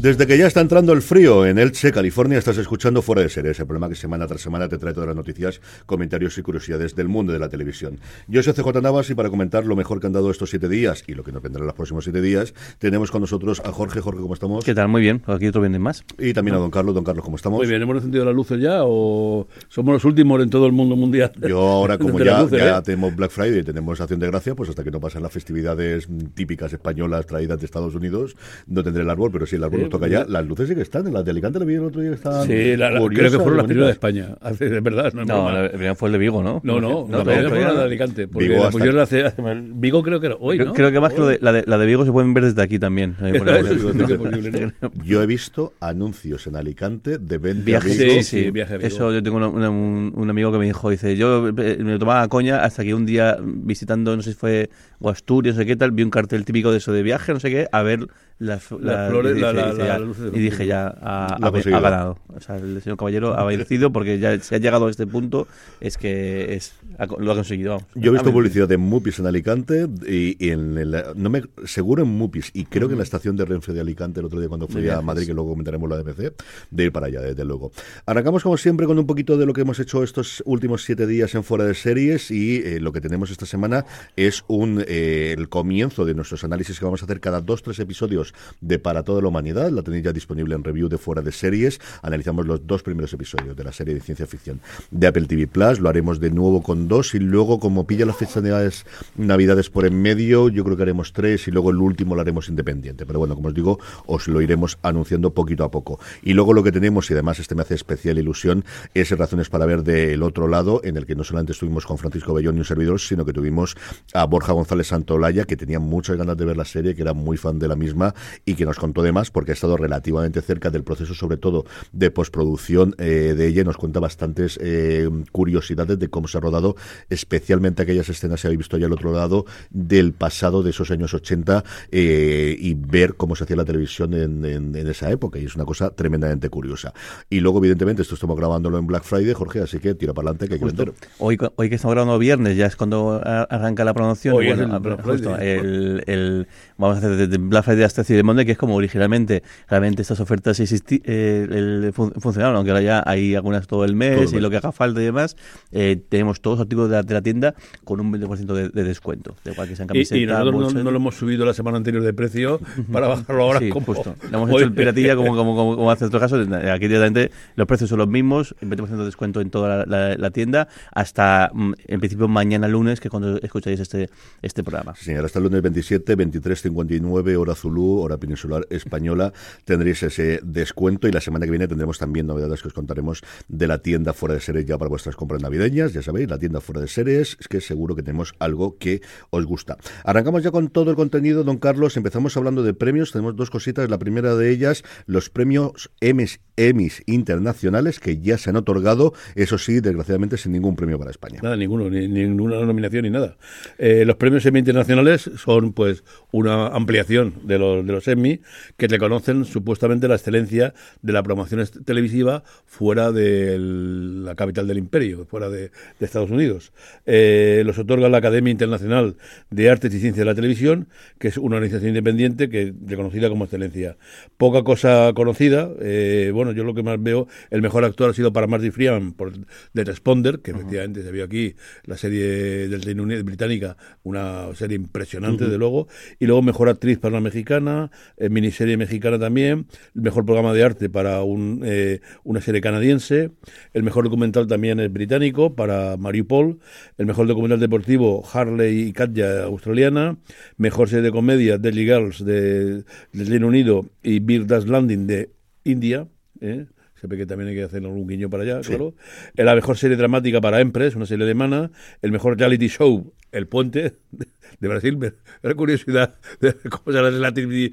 [0.00, 3.58] Desde que ya está entrando el frío en Elche, California, estás escuchando Fuera de Series,
[3.58, 7.08] el programa que semana tras semana te trae todas las noticias, comentarios y curiosidades del
[7.08, 7.98] mundo de la televisión.
[8.28, 11.02] Yo soy CJ Navas y para comentar lo mejor que han dado estos siete días
[11.08, 14.00] y lo que nos vendrá en los próximos siete días, tenemos con nosotros a Jorge.
[14.00, 14.64] Jorge, ¿cómo estamos?
[14.64, 14.86] ¿Qué tal?
[14.86, 15.20] Muy bien.
[15.26, 16.04] Aquí otro venden más.
[16.16, 16.94] Y también a don Carlos.
[16.94, 17.58] Don Carlos, ¿cómo estamos?
[17.58, 17.82] Muy bien.
[17.82, 21.32] ¿Hemos encendido las luces ya o somos los últimos en todo el mundo mundial?
[21.40, 22.82] Yo ahora, como ya, ya ¿eh?
[22.84, 26.06] tenemos Black Friday y tenemos Acción de Gracia, pues hasta que no pasen las festividades
[26.34, 28.36] típicas españolas traídas de Estados Unidos,
[28.68, 31.06] no tendré el árbol, pero si el árbol nos toca ya, las luces que están.
[31.06, 32.46] En las de Alicante la vi el otro día que estaban.
[32.46, 34.36] Sí, creo que fueron las primeras de España.
[34.58, 36.60] De verdad, no, no la primera fue el de Vigo, ¿no?
[36.64, 38.26] No, no, la primera fue la de Alicante.
[38.26, 38.86] Vigo, hasta...
[38.86, 39.32] la hace,
[39.74, 40.72] Vigo creo que era hoy, ¿no?
[40.72, 42.78] Creo que más que de, la, de, la de Vigo se pueden ver desde aquí
[42.78, 43.16] también.
[45.04, 48.88] Yo he visto anuncios en Alicante de venta viaje, Sí, sí, viaje a Vigo.
[48.88, 52.64] Eso yo tengo un, un, amigo que me dijo, dice, yo me lo tomaba coña
[52.64, 55.92] hasta que un día visitando, no sé si fue o Asturias, no sé qué tal,
[55.92, 59.36] vi un cartel típico de eso de viaje, no sé qué, a ver las, flores,
[59.36, 60.00] y, la, la,
[60.32, 62.18] y dije ya, ha, ha, ha, ganado.
[62.28, 65.48] O sea, el señor Caballero ha vencido porque ya se ha llegado a este punto,
[65.80, 66.74] es que es,
[67.18, 67.72] lo ha conseguido.
[67.72, 67.86] Vamos.
[67.96, 72.10] Yo he visto publicidad de Mupis en Alicante y, en el, no me seguro en
[72.10, 74.68] Mupis y creo que en la estación de Renfe de Alicante el otro día cuando
[74.68, 76.32] fui a Madrid, que luego comentaremos la DMC,
[76.70, 77.72] de ir para allá, desde luego.
[78.06, 81.34] Arrancamos como siempre con un poquito de lo que hemos hecho estos últimos siete días
[81.34, 85.48] en Fuera de Series y eh, lo que tenemos esta semana es un eh, el
[85.48, 88.27] comienzo de nuestros análisis que vamos a hacer cada dos, tres episodios
[88.60, 89.70] de Para toda la humanidad.
[89.70, 91.80] La tenéis ya disponible en review de Fuera de Series.
[92.02, 94.60] Analizamos los dos primeros episodios de la serie de ciencia ficción
[94.90, 95.80] de Apple TV Plus.
[95.80, 100.00] Lo haremos de nuevo con dos y luego, como pilla las festividades navidades por en
[100.00, 103.06] medio, yo creo que haremos tres y luego el último lo haremos independiente.
[103.06, 105.98] Pero bueno, como os digo, os lo iremos anunciando poquito a poco.
[106.22, 109.66] Y luego lo que tenemos, y además este me hace especial ilusión, es Razones para
[109.66, 112.64] ver del otro lado, en el que no solamente estuvimos con Francisco Bellón y un
[112.64, 113.76] servidor, sino que tuvimos
[114.14, 117.36] a Borja González Santolaya, que tenía muchas ganas de ver la serie, que era muy
[117.36, 118.14] fan de la misma
[118.44, 121.64] y que nos contó de más porque ha estado relativamente cerca del proceso, sobre todo
[121.92, 123.64] de postproducción eh, de ella.
[123.64, 126.76] Nos cuenta bastantes eh, curiosidades de cómo se ha rodado,
[127.08, 131.14] especialmente aquellas escenas, si habéis visto ya al otro lado, del pasado de esos años
[131.14, 135.38] 80 eh, y ver cómo se hacía la televisión en, esa época.
[135.38, 136.92] Y es una cosa tremendamente curiosa.
[137.28, 140.48] Y luego, evidentemente, esto estamos grabándolo en Black Friday, Jorge, así que tira para adelante
[140.48, 140.94] que hay que vender.
[141.18, 144.42] Hoy, hoy que estamos grabando viernes, ya es cuando arranca la promoción.
[144.42, 146.46] el, el,
[146.76, 150.20] vamos a hacer desde Black Friday hasta Cyber Monday, que es como originalmente realmente estas
[150.20, 154.72] ofertas eh, funcionaron, aunque ahora ya hay algunas todo el mes y lo que haga
[154.72, 155.36] falta y demás.
[155.72, 157.54] Eh, tenemos todos los artículos de la, tienda
[157.84, 159.36] con un 20% de, de, descuento.
[159.44, 162.60] De que sean y, y, nosotros no, lo hemos subido la semana anterior de precio
[162.92, 163.58] para bajarlo ahora.
[163.58, 164.14] Sí, como, justo.
[164.30, 166.36] Lo hemos hecho el piratilla como, como, como, hace otro caso.
[166.36, 171.50] Aquí directamente los precios son los mismos, 20% de descuento en toda la, tienda, hasta
[171.52, 174.10] mm, en principio mañana lunes, que cuando escucháis este,
[174.42, 174.94] este programa.
[174.96, 177.54] Sí, señor, hasta el lunes 27, 23, 59, hora
[178.00, 179.32] Hora peninsular española,
[179.64, 183.66] tendréis ese descuento y la semana que viene tendremos también novedades que os contaremos de
[183.66, 186.80] la tienda fuera de series ya para vuestras compras navideñas, ya sabéis, la tienda fuera
[186.80, 189.76] de series, es que seguro que tenemos algo que os gusta.
[190.04, 193.88] Arrancamos ya con todo el contenido, don Carlos, empezamos hablando de premios, tenemos dos cositas,
[193.88, 199.58] la primera de ellas, los premios Emmys, Emmys internacionales que ya se han otorgado, eso
[199.58, 201.40] sí, desgraciadamente sin ningún premio para España.
[201.42, 203.36] Nada, ninguno, ni, ninguna nominación ni nada.
[203.78, 208.40] Eh, los premios Emmy internacionales son pues una ampliación de los, de los Emmy
[208.76, 215.26] que reconocen supuestamente la excelencia de la promoción televisiva fuera de la capital del imperio,
[215.26, 216.72] fuera de, Estados Unidos.
[217.04, 219.16] Eh, los otorga la Academia Internacional
[219.50, 220.88] de Artes y Ciencias de la Televisión,
[221.18, 223.96] que es una organización independiente que reconocida como excelencia.
[224.36, 228.32] Poca cosa conocida, eh, bueno, yo lo que más veo, el mejor actor ha sido
[228.32, 229.32] para Marty Freeman por
[229.74, 234.76] The Responder, que efectivamente se vio aquí la serie del Reino Unido británica, una serie
[234.76, 235.88] impresionante de luego,
[236.18, 237.67] y luego mejor actriz para la mexicana,
[238.16, 243.30] eh, miniserie mexicana también, el mejor programa de arte para un, eh, una serie canadiense,
[243.72, 246.58] el mejor documental también es británico para Mariupol,
[246.96, 250.18] el mejor documental deportivo Harley y Katja australiana,
[250.56, 255.30] mejor serie de comedia Deadly Girls de, del Reino Unido y Big Dash Landing de
[255.64, 256.08] India,
[256.40, 256.66] ¿eh?
[257.00, 258.94] se ve que también hay que hacer algún guiño para allá, claro.
[259.34, 261.70] La mejor serie dramática para Empress, una serie alemana.
[262.02, 263.94] El mejor reality show, El Puente,
[264.60, 265.12] de Brasil, me
[265.42, 267.72] da curiosidad de cómo se las eh,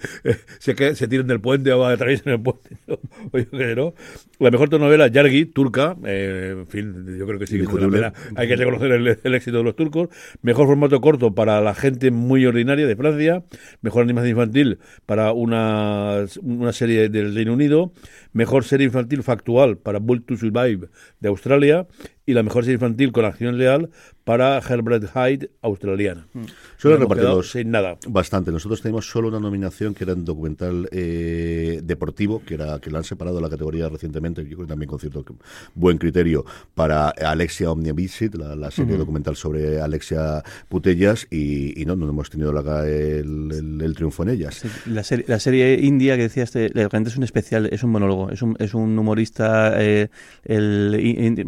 [0.60, 2.78] se, se tiran del puente o atraviesan el puente.
[3.76, 3.94] ¿no?
[4.40, 8.56] La mejor telenovela, Yargi, turca, eh, en fin, yo creo que sí, que hay que
[8.56, 10.10] reconocer el, éxito de los turcos.
[10.42, 13.44] Mejor formato corto para la gente muy ordinaria de Francia.
[13.82, 17.92] Mejor animación infantil para una, una serie del Reino Unido.
[18.34, 20.90] Mejor serie infantil factual para Bull to Survive
[21.20, 21.88] de Australia
[22.26, 23.90] y la mejor serie infantil con acción real
[24.24, 26.28] para Herbert Hyde, australiana.
[26.34, 26.46] Mm.
[26.86, 27.98] Solo repartidos sin nada.
[28.08, 28.52] Bastante.
[28.52, 33.00] Nosotros tenemos solo una nominación que era en documental eh, deportivo, que era que la
[33.00, 35.26] han separado la categoría recientemente, yo creo también con cierto
[35.74, 36.46] buen criterio,
[36.76, 42.54] para Alexia Omniavisit, la, la serie documental sobre Alexia Putellas, y, no, no hemos tenido
[42.54, 44.64] la, el, triunfo en ellas.
[44.86, 48.42] la, serie, la serie india que decías, realmente es un especial, es un monólogo, es
[48.42, 50.10] un, es un humorista, eh,
[50.44, 51.44] el,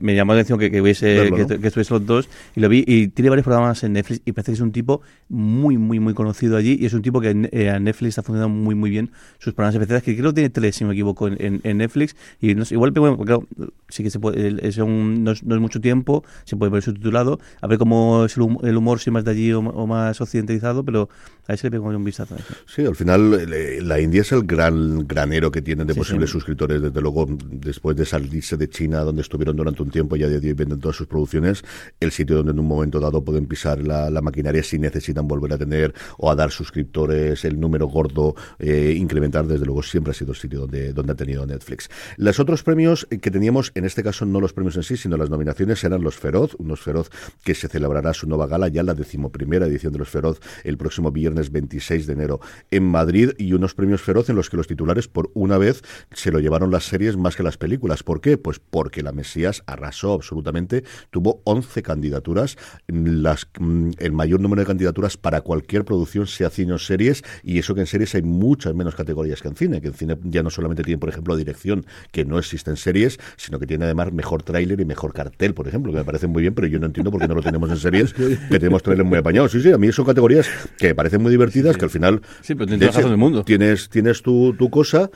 [0.00, 3.08] me, llamó la atención que, que hubiese, que, estuviese los dos, y lo vi, y
[3.08, 6.56] tiene varios programas en Netflix, y parece que es un tipo muy, muy, muy conocido
[6.56, 9.74] allí y es un tipo que eh, Netflix está funcionando muy, muy bien sus programas
[9.74, 12.16] especiales, que creo que tiene tres, si me equivoco, en, Netflix.
[12.40, 13.46] Y no igual, bueno, claro,
[13.88, 17.66] sí que se puede, es un, no, es, mucho tiempo, se puede ver subtitulado, a
[17.66, 21.08] ver cómo es el humor, si más de allí o, más occidentalizado, pero
[21.46, 22.36] a ese le pego un vistazo.
[22.66, 23.48] Sí, al final
[23.86, 28.06] la India es el gran granero que tienen de posibles suscriptores, desde luego, después de
[28.06, 31.64] salirse de China, donde estuvieron durante un tiempo, ya de día venden todas sus producciones,
[32.00, 35.52] el sitio donde en un momento dado pueden pisar la, la maquinaria si necesitan volver
[35.52, 40.14] a tener o a dar suscriptores, el número gordo, eh, incrementar, desde luego siempre ha
[40.14, 41.90] sido el sitio donde, donde ha tenido Netflix.
[42.16, 45.30] Los otros premios que teníamos, en este caso no los premios en sí, sino las
[45.30, 47.10] nominaciones, eran los Feroz, unos Feroz
[47.44, 51.10] que se celebrará su nueva gala, ya la decimoprimera edición de los Feroz, el próximo
[51.10, 52.40] viernes 26 de enero
[52.70, 55.82] en Madrid, y unos premios Feroz en los que los titulares por una vez
[56.12, 58.02] se lo llevaron las series más que las películas.
[58.02, 58.38] ¿Por qué?
[58.38, 62.56] Pues porque la Mesías arrasó absolutamente, tuvo 11 candidaturas,
[62.86, 67.58] las, mm, el mayor número de candidaturas para cualquier producción, sea cine o series, y
[67.58, 70.42] eso que en series hay muchas menos categorías que en cine, que en cine ya
[70.42, 74.12] no solamente tiene, por ejemplo, dirección, que no existe en series, sino que tiene además
[74.12, 76.86] mejor tráiler y mejor cartel, por ejemplo, que me parece muy bien, pero yo no
[76.86, 79.52] entiendo por qué no lo tenemos en series, que tenemos trailers muy apañados.
[79.52, 82.22] Sí, sí, a mí son categorías que me parecen muy divertidas, que al final...
[82.40, 83.44] Sí, pero tienes, mundo.
[83.44, 85.10] tienes, tienes tu, tu cosa,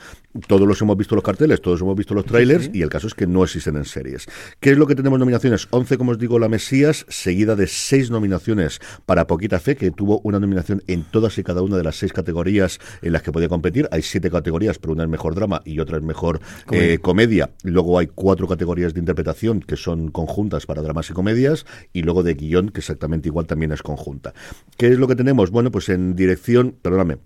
[0.47, 3.13] todos los hemos visto los carteles, todos hemos visto los trailers, y el caso es
[3.13, 4.27] que no existen en series.
[4.59, 5.67] ¿Qué es lo que tenemos nominaciones?
[5.71, 10.21] 11, como os digo, La Mesías, seguida de 6 nominaciones para Poquita Fe, que tuvo
[10.23, 13.49] una nominación en todas y cada una de las seis categorías en las que podía
[13.49, 13.87] competir.
[13.91, 16.39] Hay siete categorías, pero una es mejor drama y otra es mejor
[16.71, 17.51] eh, comedia.
[17.63, 22.23] Luego hay cuatro categorías de interpretación que son conjuntas para dramas y comedias y luego
[22.23, 24.33] de guion, que exactamente igual también es conjunta.
[24.77, 25.51] ¿Qué es lo que tenemos?
[25.51, 27.19] Bueno, pues en dirección, perdóname, en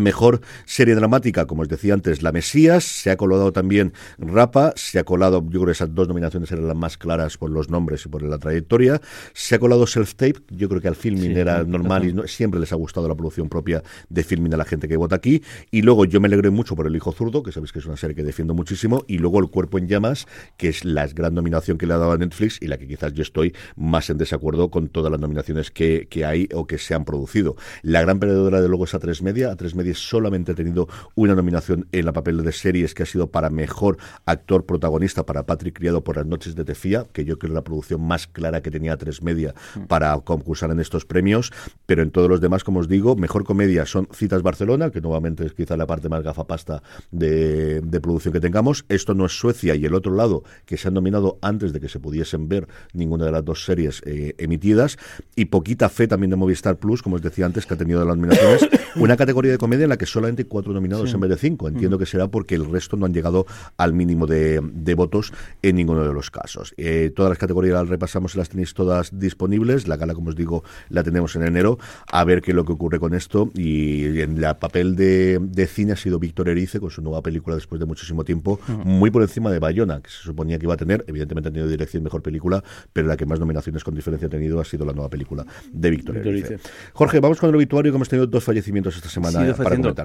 [0.00, 4.98] mejor serie dramática, como os decía antes, La Mesías, se ha colado también Rapa, se
[4.98, 8.04] ha colado, yo creo que esas dos nominaciones eran las más claras por los nombres
[8.06, 9.00] y por la trayectoria,
[9.32, 12.76] se ha colado Self-Tape, yo creo que al filming era normal y siempre les ha
[12.76, 16.20] gustado la producción propia de filming a la gente que vota aquí, y luego yo
[16.20, 18.54] me alegré mucho por El Hijo Zurdo, que sabéis que es una serie que defiendo
[18.54, 20.26] muchísimo, y luego El Cuerpo en Llamas,
[20.56, 23.12] que es la gran nominación que le ha dado a Netflix y la que quizás
[23.12, 26.94] yo estoy más en desacuerdo con todas las nominaciones que, que hay o que se
[26.94, 27.56] han producido.
[27.82, 31.34] La gran perdedora de luego es a tres media, a tres Solamente ha tenido una
[31.34, 35.76] nominación en la papel de series que ha sido para mejor actor protagonista para Patrick
[35.76, 38.70] Criado por las noches de Tefía, que yo creo es la producción más clara que
[38.70, 39.84] tenía tres media mm.
[39.84, 41.52] para concursar en estos premios,
[41.86, 45.44] pero en todos los demás, como os digo, mejor comedia son Citas Barcelona, que nuevamente
[45.44, 48.84] es quizá la parte más gafapasta de, de producción que tengamos.
[48.88, 51.88] Esto no es Suecia y el otro lado, que se han nominado antes de que
[51.88, 54.98] se pudiesen ver ninguna de las dos series eh, emitidas.
[55.36, 58.16] Y poquita fe también de Movistar Plus, como os decía antes, que ha tenido las
[58.16, 58.68] nominaciones.
[58.96, 61.68] Una categoría de comedia en la que solamente hay cuatro nominados en vez de cinco.
[61.68, 62.00] Entiendo mm.
[62.00, 63.46] que será porque el resto no han llegado
[63.78, 64.60] al mínimo de,
[64.94, 66.74] votos en ninguno de los casos.
[66.76, 69.88] Eh, todas las categorías las repasamos y las tenéis todas disponibles.
[69.88, 71.78] La gala, como os digo, la tenemos en enero.
[72.12, 73.50] A ver qué es lo que ocurre con esto.
[73.54, 77.80] Y en la papel de, cine ha sido Víctor Erice con su nueva película después
[77.80, 81.06] de muchísimo tiempo, muy por encima de Bayona, que se suponía que iba a tener.
[81.06, 82.62] Evidentemente ha tenido dirección mejor película,
[82.92, 85.88] pero la que más nominaciones con diferencia ha tenido ha sido la nueva película de
[85.90, 86.58] Víctor Erice.
[86.92, 89.53] Jorge, vamos con el obituario que hemos tenido dos fallecimientos esta semana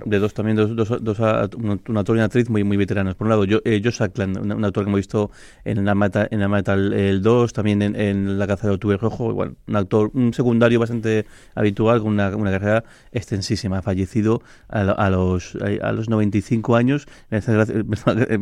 [0.05, 3.15] de dos también, dos, dos, dos un, actor y una actriz muy, muy veteranos.
[3.15, 5.31] Por un lado, yo, eh, Josh Ackland, un, actor que hemos visto
[5.65, 9.31] en la Meta, en la Metal el 2, también en, La Caza de Octubre Rojo,
[9.31, 11.25] igual, un actor, un secundario bastante
[11.55, 13.79] habitual, con una, una carrera extensísima.
[13.79, 17.07] Ha fallecido a, a los, a los 95 años,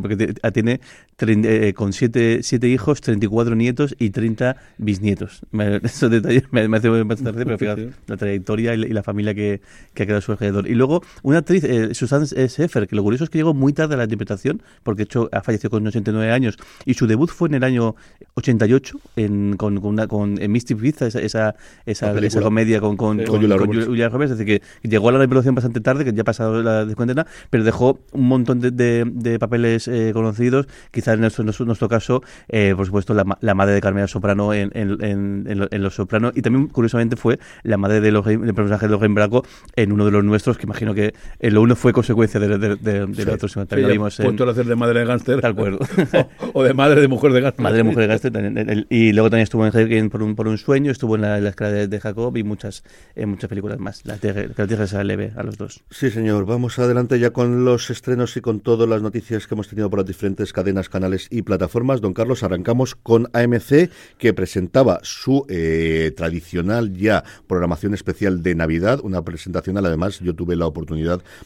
[0.01, 0.79] porque tiene
[1.19, 5.41] eh, con siete, siete hijos, 34 nietos y 30 bisnietos.
[5.83, 9.61] esos detalles me, me hace bastante pero fíjate, la trayectoria y la, familia que,
[9.93, 10.67] que ha quedado a su alrededor.
[10.67, 13.73] Y luego luego una actriz, eh, Susan Sefer, que lo curioso es que llegó muy
[13.73, 17.29] tarde a la interpretación, porque de hecho ha fallecido con 89 años, y su debut
[17.29, 17.95] fue en el año
[18.35, 23.25] 88 en, con, con, una, con en Mystic Pizza, esa, esa, esa, comedia con, con,
[23.25, 24.31] Julia Roberts.
[24.31, 27.25] Es decir, que llegó a la reproducción bastante tarde, que ya ha pasado la descuentena,
[27.49, 30.67] pero dejó un montón de, de, papeles eh, conocidos.
[30.91, 34.53] Quizás en nuestro, en nuestro caso, eh, por supuesto, la, la, madre de Carmela Soprano
[34.53, 38.53] en, en, en, en, Los Sopranos, y también, curiosamente, fue la madre de los, del
[38.53, 39.43] personaje de Logan Braco
[39.75, 42.75] en uno de los nuestros, que imagino que en lo uno fue consecuencia de, de,
[42.75, 43.47] de, de otro.
[43.65, 45.41] También vimos en, hacer de madre de gánster.
[45.41, 45.79] Tal acuerdo.
[46.53, 47.63] o, de madre de mujer de gánster.
[47.63, 48.87] Madre de mujer de gánster.
[48.89, 51.99] y luego también estuvo en por un, por un sueño, estuvo en la, escala de,
[51.99, 52.83] Jacob y muchas,
[53.15, 54.05] en muchas películas más.
[54.05, 55.83] La tierra, la tierra se leve a los dos.
[55.89, 56.45] Sí, señor.
[56.45, 59.99] Vamos adelante ya con los estrenos y con todas las noticias que hemos tenido por
[59.99, 62.01] las diferentes cadenas, canales y plataformas.
[62.01, 68.99] Don Carlos, arrancamos con AMC, que presentaba su eh, tradicional ya programación especial de Navidad,
[69.03, 70.76] una presentación, además yo tuve la oportunidad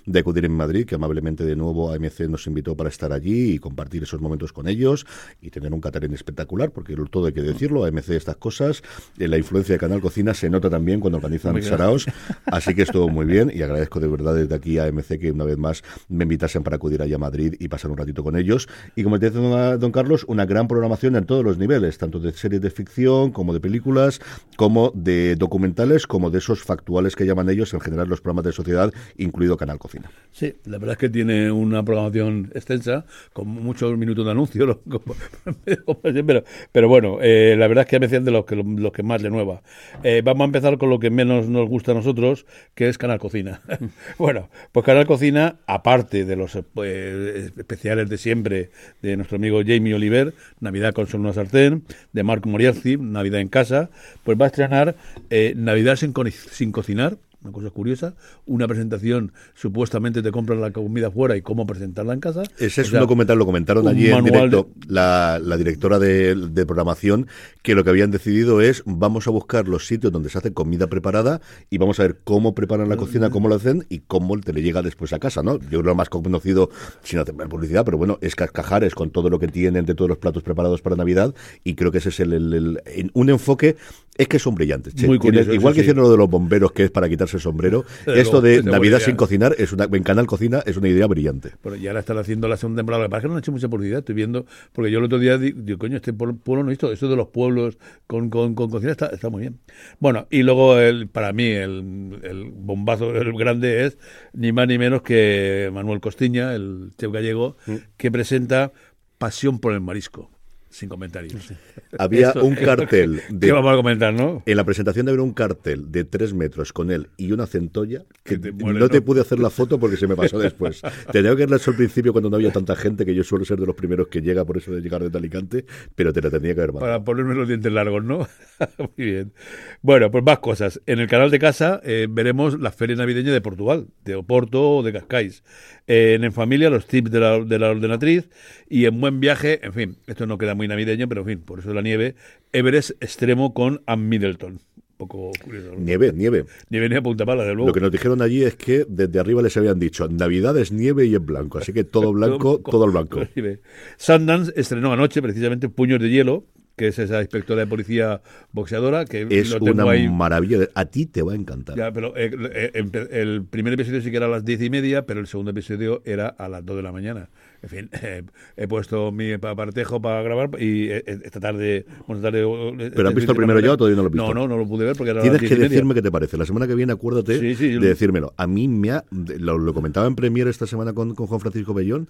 [0.06, 3.60] de acudir en Madrid, que amablemente de nuevo AMC nos invitó para estar allí y
[3.60, 5.06] compartir esos momentos con ellos
[5.42, 8.84] y tener un catarén espectacular, porque todo hay que decirlo, AMC estas cosas,
[9.18, 12.06] eh, la influencia de Canal Cocina se nota también cuando organizan saraos,
[12.46, 15.46] así que estuvo muy bien y agradezco de verdad desde aquí a AMC que una
[15.46, 18.68] vez más me invitasen para acudir allá a Madrid y pasar un ratito con ellos.
[18.96, 22.32] Y como te decía don Carlos, una gran programación en todos los niveles, tanto de
[22.34, 24.22] series de ficción como de películas,
[24.58, 28.52] como de documentales, como de esos factuales que llaman ellos en general los programas de
[28.52, 30.12] sociedad, incluido Canal Cocina.
[30.32, 34.82] Sí, la verdad es que tiene una programación extensa, con muchos minutos de anuncio,
[36.72, 39.22] pero, bueno, eh, la verdad es que me decían de los que, los que más
[39.22, 39.62] le nueva.
[40.04, 43.20] Eh, vamos a empezar con lo que menos nos gusta a nosotros, que es Canal
[43.20, 43.62] Cocina.
[44.18, 49.94] bueno, pues Canal Cocina, aparte de los pues, especiales de siempre de nuestro amigo Jamie
[49.94, 53.90] Oliver, Navidad con Sol una sartén, de Marco Moriarty, Navidad en casa,
[54.24, 54.96] pues va a estrenar
[55.30, 56.14] eh, Navidad sin,
[56.52, 58.14] sin cocinar, una cosa curiosa,
[58.46, 62.44] una presentación, supuestamente te compran la comida fuera y cómo presentarla en casa.
[62.58, 67.28] Ese es un documental, lo comentaron allí en directo la, directora de, programación,
[67.64, 70.88] que lo que habían decidido es vamos a buscar los sitios donde se hace comida
[70.88, 74.54] preparada y vamos a ver cómo preparan la cocina, cómo lo hacen y cómo te
[74.54, 75.60] le llega después a casa, ¿no?
[75.60, 76.70] Yo creo lo más conocido,
[77.04, 80.18] sin hacer publicidad, pero bueno, es Cascajares con todo lo que tienen de todos los
[80.18, 81.34] platos preparados para Navidad
[81.64, 82.82] y creo que ese es el,
[83.14, 83.76] un enfoque
[84.18, 84.94] es que son brillantes.
[85.02, 88.62] igual que hicieron lo de los bomberos, que es para quitarse el sombrero, esto de
[88.62, 91.52] Navidad sin cocinar, es una, en Canal Cocina, es una idea brillante.
[91.62, 93.08] Pero ya la están haciendo la segunda temporada.
[93.10, 95.78] Para que no han hecho mucha publicidad, estoy viendo, porque yo el otro día digo,
[95.80, 99.42] coño, este pueblo no visto, esto de los pueblos con, con, cocina está, está, muy
[99.42, 99.60] bien.
[100.00, 103.98] Bueno, y luego el, para mí el, el bombazo el grande es
[104.34, 107.76] ni más ni menos que Manuel Costiña, el chef gallego, mm.
[107.98, 108.74] que presenta
[109.18, 110.30] Pasión por el Marisco
[110.72, 111.54] sin comentarios.
[112.00, 113.22] Había un cartel.
[113.30, 114.42] De, ¿Qué vamos a comentar, no?
[114.46, 118.38] En la presentación había un cartel de tres metros con él y una centolla que
[118.38, 120.82] no te pude hacer la foto porque se me pasó después.
[121.12, 123.60] Tenía que haberla hecho al principio cuando no había tanta gente, que yo suelo ser
[123.60, 126.56] de los primeros que llega por eso de llegar desde Alicante, pero te la tenía
[126.56, 128.28] que haber Para ponerme los dientes largos, ¿no?
[128.78, 129.34] Muy bien.
[129.82, 130.82] Bueno, pues más cosas.
[130.86, 134.84] En el canal de casa eh, veremos la feria navideña de Portugal, de Oporto o
[134.84, 135.44] de Cascais.
[135.88, 138.30] Eh, en Familia, los tips de la, de la ordenatriz
[138.70, 141.60] y en Buen Viaje, en fin, esto no queda muy navideño, pero en fin, por
[141.60, 142.16] eso la nieve,
[142.54, 144.60] Everest extremo con Ann Middleton.
[144.98, 145.74] Poco curioso.
[145.80, 146.46] Nieve, nieve.
[146.70, 147.70] Nieve, nieve, punta pala, de luego.
[147.70, 151.08] Lo que nos dijeron allí es que desde arriba les habían dicho, Navidad es nieve
[151.08, 153.20] y es blanco, así que todo blanco, todo el blanco.
[153.98, 159.06] Sundance estrenó anoche precisamente Puños de Hielo, que es esa inspectora de policía boxeadora.
[159.06, 160.68] que Es una maravilla.
[160.76, 161.76] A ti te va a encantar.
[161.76, 165.08] Ya, pero eh, eh, el primer episodio sí que era a las diez y media,
[165.08, 167.30] pero el segundo episodio era a las dos de la mañana
[167.64, 167.90] en fin,
[168.58, 171.86] he puesto mi apartejo para grabar y eh, eh, esta tarde...
[172.22, 174.34] tarde eh, ¿Pero has visto el primero ya o todavía no lo has visto?
[174.34, 176.38] No, no, no lo pude ver porque era Tienes que decirme qué te parece.
[176.38, 178.34] La semana que viene acuérdate de decírmelo.
[178.38, 179.06] A mí me ha...
[179.12, 182.08] Lo, comentaba en Premier esta semana con, con Juan Francisco Bellón.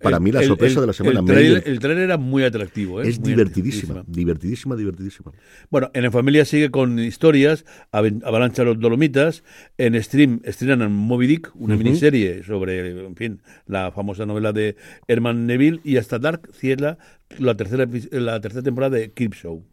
[0.00, 1.20] Para mí la sorpresa de la semana.
[1.20, 3.00] El trailer, era muy atractivo.
[3.00, 5.32] Es divertidísima, divertidísima, divertidísima,
[5.70, 9.42] Bueno, en familia sigue con historias, Avalancha los Dolomitas,
[9.78, 14.73] en stream estrenan Moby Dick, una miniserie sobre, en fin, la famosa novela de
[15.08, 16.98] Herman Neville y hasta Dark cierra
[17.38, 19.64] la tercera, la tercera temporada de Keep Show.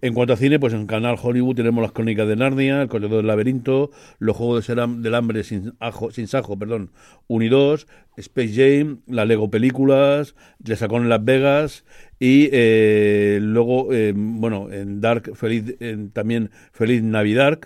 [0.00, 3.18] En cuanto a cine, pues en Canal Hollywood tenemos las crónicas de Narnia, El Corredor
[3.18, 5.72] del Laberinto, Los Juegos del Hambre sin
[6.26, 6.90] Sajo, perdón,
[7.28, 7.86] 1 y 2,
[8.18, 11.84] Space Jam, la Lego Películas, Le sacó en Las Vegas
[12.18, 15.74] y eh, luego, eh, bueno, en Dark, feliz,
[16.12, 17.60] también Feliz Navidad,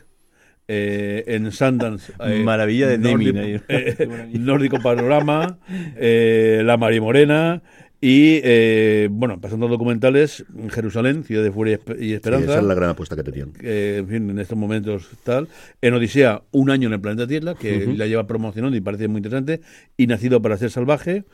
[0.68, 2.12] eh, en Sundance.
[2.28, 3.37] Eh, Maravilla de naming.
[3.68, 5.58] Eh, Nórdico Panorama,
[5.98, 7.62] La Marimorena
[8.00, 12.52] Y eh, bueno, pasando a documentales, Jerusalén, Ciudad de Furia y Esperanza.
[12.52, 13.52] esa es la gran apuesta que tenían.
[13.60, 15.48] en fin, en estos momentos tal.
[15.80, 19.18] En Odisea, un año en el planeta Tierra, que la lleva promocionando y parece muy
[19.18, 19.60] interesante.
[19.96, 21.25] Y Nacido para ser salvaje.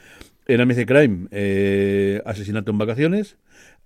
[0.47, 3.37] En AMC Crime, eh, Asesinato en vacaciones.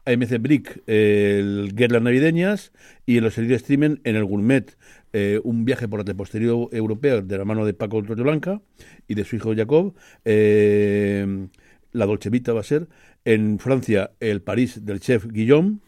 [0.04, 2.72] AMC Brick, el Guerras Navideñas.
[3.06, 4.76] Y en los heridos streaming, en el Gourmet,
[5.12, 8.60] eh, un viaje por la posterior europea de la mano de Paco Blanca
[9.06, 9.94] y de su hijo Jacob.
[10.24, 11.48] Eh,
[11.92, 12.88] la Dolce Vita va a ser.
[13.24, 15.78] En Francia, el París del chef Guillaume.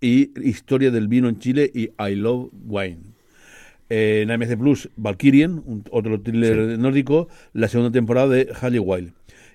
[0.00, 3.14] Y Historia del vino en Chile y I Love Wine.
[3.88, 9.12] en AMC Plus, Valkyrian, otro thriller nórdico, la segunda temporada de Halle Wild.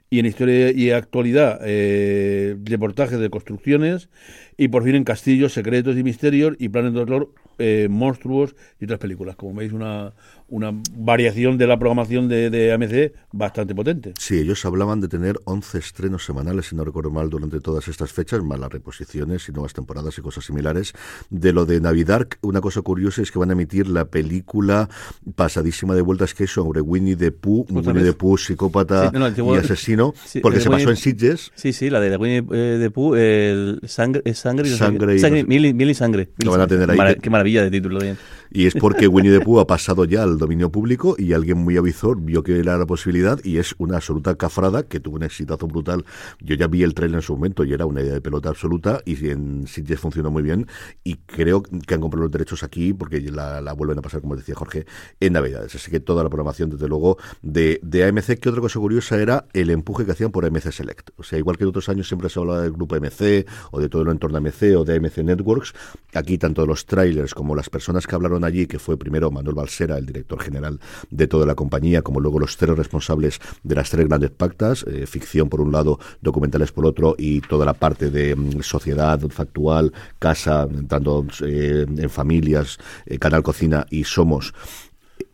[0.10, 4.10] Y en historia y actualidad, eh, reportajes de construcciones.
[4.58, 8.86] Y por fin en Castillos, Secretos y Misterios y Planes de Horror, eh, Monstruos y
[8.86, 9.36] otras películas.
[9.36, 10.14] Como veis, una,
[10.50, 14.14] una variación de la programación de, de, AMC bastante potente.
[14.20, 18.12] Sí, ellos hablaban de tener 11 estrenos semanales, si no recuerdo mal, durante todas estas
[18.12, 20.94] fechas, más las reposiciones y nuevas temporadas y cosas similares.
[21.30, 24.90] De lo de Navidad, una cosa curiosa es que van a emitir la película
[25.36, 30.14] pasadísima de vueltas que es sobre Winnie the Pooh, Winnie the Pooh, psicópata y asesino,
[30.42, 31.52] porque se pasó en Sitges.
[31.56, 35.90] Sí, sí, la de Winnie eh, the Pooh, el sangre, sangre, sangre, y, sangre, mil,
[35.90, 36.30] y sangre.
[36.44, 37.16] Lo van a tener ahí.
[37.22, 38.18] qué maravilla de título, bien.
[38.56, 41.76] Y es porque Winnie the Pooh ha pasado ya al dominio público y alguien muy
[41.76, 45.66] avizor vio que era la posibilidad y es una absoluta cafrada que tuvo un exitazo
[45.66, 46.06] brutal.
[46.40, 49.02] Yo ya vi el trailer en su momento y era una idea de pelota absoluta
[49.06, 50.68] y en Sitges funcionó muy bien
[51.04, 54.54] y creo que han comprado los derechos aquí porque la, vuelven a pasar, como decía
[54.54, 54.86] Jorge,
[55.20, 55.74] en Navidades.
[55.74, 59.48] Así que toda la programación, desde luego, de, de AMC, que otra cosa curiosa era
[59.54, 61.10] el empuje que hacían por AMC Select.
[61.18, 63.90] O sea, igual que en otros años siempre se hablaba del grupo AMC o de
[63.90, 65.74] todo el entorno AMC o de AMC Networks,
[66.14, 69.98] aquí tanto los trailers como las personas que hablaron allí, que fue primero Manuel Balsera,
[69.98, 74.08] el director general de toda la compañía, como luego los tres responsables de las tres
[74.08, 78.36] grandes pactas, eh, ficción por un lado, documentales por otro y toda la parte de
[78.36, 84.54] mm, sociedad factual, casa, entrando eh, en familias, eh, Canal Cocina y Somos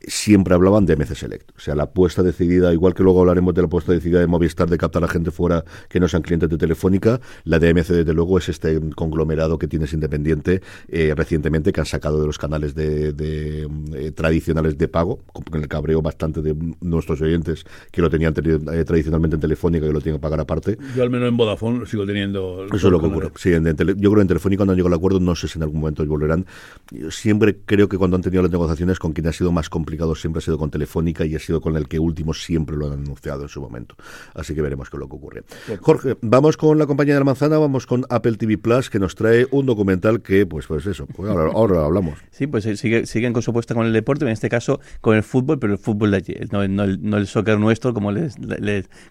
[0.10, 1.52] siempre hablaban de MC Select.
[1.56, 4.70] O sea, la apuesta decidida, igual que luego hablaremos de la apuesta decidida de Movistar
[4.70, 8.14] de captar a gente fuera que no sean clientes de Telefónica, la de MC, desde
[8.14, 12.76] luego, es este conglomerado que tienes independiente eh, recientemente que han sacado de los canales
[12.76, 13.14] de,
[13.94, 18.84] eh, tradicionales de pago, con el cabreo bastante de nuestros oyentes que lo tenían eh,
[18.86, 20.78] tradicionalmente en Telefónica y lo tienen que pagar aparte.
[20.96, 22.66] Yo al menos en Vodafone sigo teniendo.
[22.66, 23.32] Eso es lo que ocurre.
[23.36, 25.64] Sí, yo creo que en Telefónica cuando han llegado al acuerdo, no sé si en
[25.64, 26.46] algún momento volverán.
[27.10, 30.40] siempre creo que cuando han tenido las negociaciones con quien ha sido más complicado siempre
[30.40, 33.44] ha sido con Telefónica y ha sido con el que último siempre lo han anunciado
[33.44, 33.96] en su momento.
[34.34, 35.44] Así que veremos qué es lo que ocurre.
[35.82, 39.16] Jorge, vamos con la compañía de la manzana, vamos con Apple TV Plus, que nos
[39.16, 42.20] trae un documental que, pues, pues eso, pues ahora, ahora hablamos.
[42.32, 45.16] Sí, pues eh, sigue, siguen con su apuesta con el deporte, en este caso con
[45.16, 48.36] el fútbol, pero el fútbol de allí, no, no, el, soccer nuestro, como les,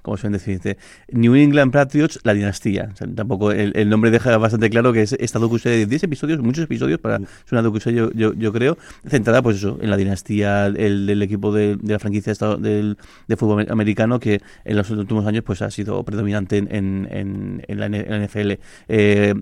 [0.03, 0.77] como suelen decir.
[1.13, 2.93] New England Patriots, la dinastía.
[3.15, 7.01] tampoco el, nombre deja bastante claro que es esta docuserie de 10 episodios, muchos episodios
[7.01, 11.07] para es una docuserie yo, yo, yo, creo, centrada pues eso, en la dinastía el
[11.07, 15.63] del equipo de, la franquicia del, de fútbol americano que en los últimos años pues
[15.63, 18.53] ha sido predominante en, en, en, la, NFL.
[18.89, 19.35] Eh,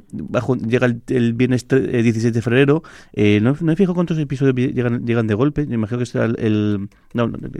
[0.66, 2.82] llega el, viernes 17 de febrero.
[3.12, 5.66] Eh, no, no me fijo cuántos episodios llegan, llegan de golpe.
[5.66, 6.88] Me imagino que será el,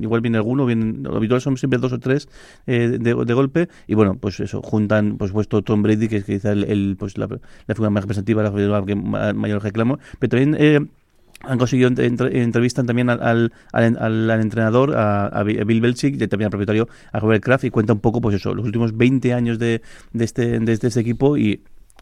[0.01, 2.29] igual viene alguno, vienen, lo habitual son siempre dos o tres
[2.67, 3.69] eh, de, de, golpe.
[3.87, 7.27] Y bueno, pues eso, juntan, por supuesto, Tom Brady, que es quizá el, pues la,
[7.27, 10.87] la figura más representativa, la figura que mayor reclamo, pero también eh,
[11.43, 16.89] han conseguido entrevistan también al, al, al, entrenador, a, Bill Belichick, y también al propietario,
[17.13, 20.25] a Robert Kraft, y cuenta un poco, pues eso, los últimos 20 años de, de,
[20.25, 21.61] este, de este equipo y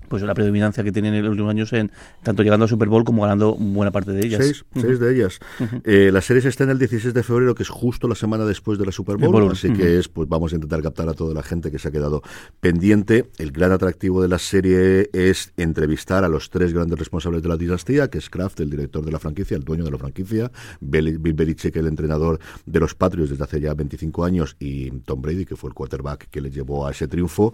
[0.08, 1.90] pues la predominancia que tienen en los últimos años en
[2.22, 4.44] tanto llegando al Super Bowl como ganando buena parte de ellas.
[4.44, 5.38] Seis, seis de ellas.
[5.84, 8.78] Eh, la serie está en el 16 de febrero, que es justo la semana después
[8.78, 11.42] de la Super Bowl, así que es, pues vamos a intentar captar a toda la
[11.42, 12.22] gente que se ha quedado
[12.60, 13.30] pendiente.
[13.38, 17.56] El gran atractivo de la serie es entrevistar a los tres grandes responsables de la
[17.56, 21.18] dinastía, que es Kraft, el director de la franquicia, el dueño de la franquicia, Bill
[21.18, 25.56] Belichick, el entrenador de los Patriots desde hace ya 25 años, y Tom Brady, que
[25.56, 27.52] fue el quarterback que le llevó a ese triunfo.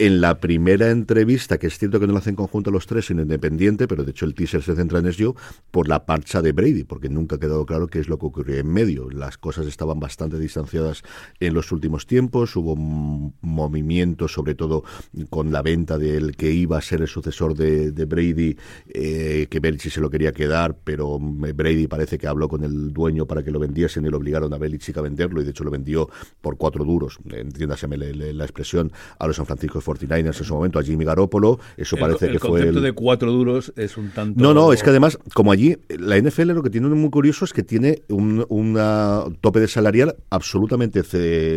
[0.00, 3.22] En la primera entrevista, que es cierto que no lo hacen conjunto los tres, sino
[3.22, 5.34] independiente, pero de hecho el teaser se centra en eso,
[5.72, 8.58] por la parcha de Brady, porque nunca ha quedado claro qué es lo que ocurrió
[8.58, 9.10] en medio.
[9.10, 11.02] Las cosas estaban bastante distanciadas
[11.40, 14.84] en los últimos tiempos, hubo movimiento, sobre todo
[15.30, 18.56] con la venta del que iba a ser el sucesor de, Brady,
[18.90, 23.26] eh, que Belichick se lo quería quedar, pero Brady parece que habló con el dueño
[23.26, 25.72] para que lo vendiesen y lo obligaron a Belichick a venderlo, y de hecho lo
[25.72, 26.08] vendió
[26.40, 30.78] por cuatro duros, entiéndaseme la, la expresión, a los San Francisco 49ers en su momento,
[30.78, 32.60] a Jimmy Garoppolo, eso parece que fue...
[32.60, 34.40] El concepto de cuatro duros es un tanto...
[34.42, 37.52] No, no, es que además, como allí, la NFL lo que tiene muy curioso es
[37.52, 41.02] que tiene un una tope de salarial absolutamente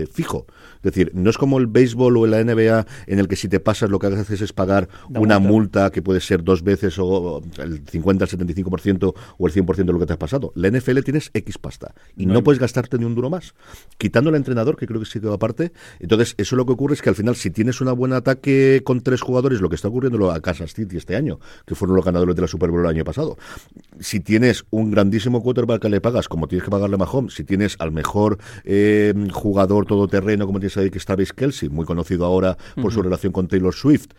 [0.08, 0.46] fijo.
[0.84, 3.60] Es decir, no es como el béisbol o la NBA en el que si te
[3.60, 5.92] pasas lo que haces es pagar una multa.
[5.92, 10.00] que puede ser dos veces o el 50, el 75% o el 100% de lo
[10.00, 10.52] que te has pasado.
[10.56, 13.54] La NFL tienes X pasta y no, puedes gastarte ni un duro más.
[13.98, 15.72] Quitando al entrenador, que creo que sí quedó aparte.
[16.00, 19.02] Entonces, eso lo que ocurre es que al final, si tienes un buen ataque con
[19.02, 22.36] tres jugadores, lo que está ocurriendo a Kansas City este año, que fueron los ganadores
[22.36, 23.38] de la Super Bowl el año pasado,
[24.00, 27.44] si tienes un grandísimo quarterback que le pagas, como tienes que pagarle a Mahomes, si
[27.44, 32.58] tienes al mejor eh, jugador todoterreno, como tienes que está Travis Kelsey, muy conocido ahora
[32.82, 34.12] por su relación con Taylor Swift,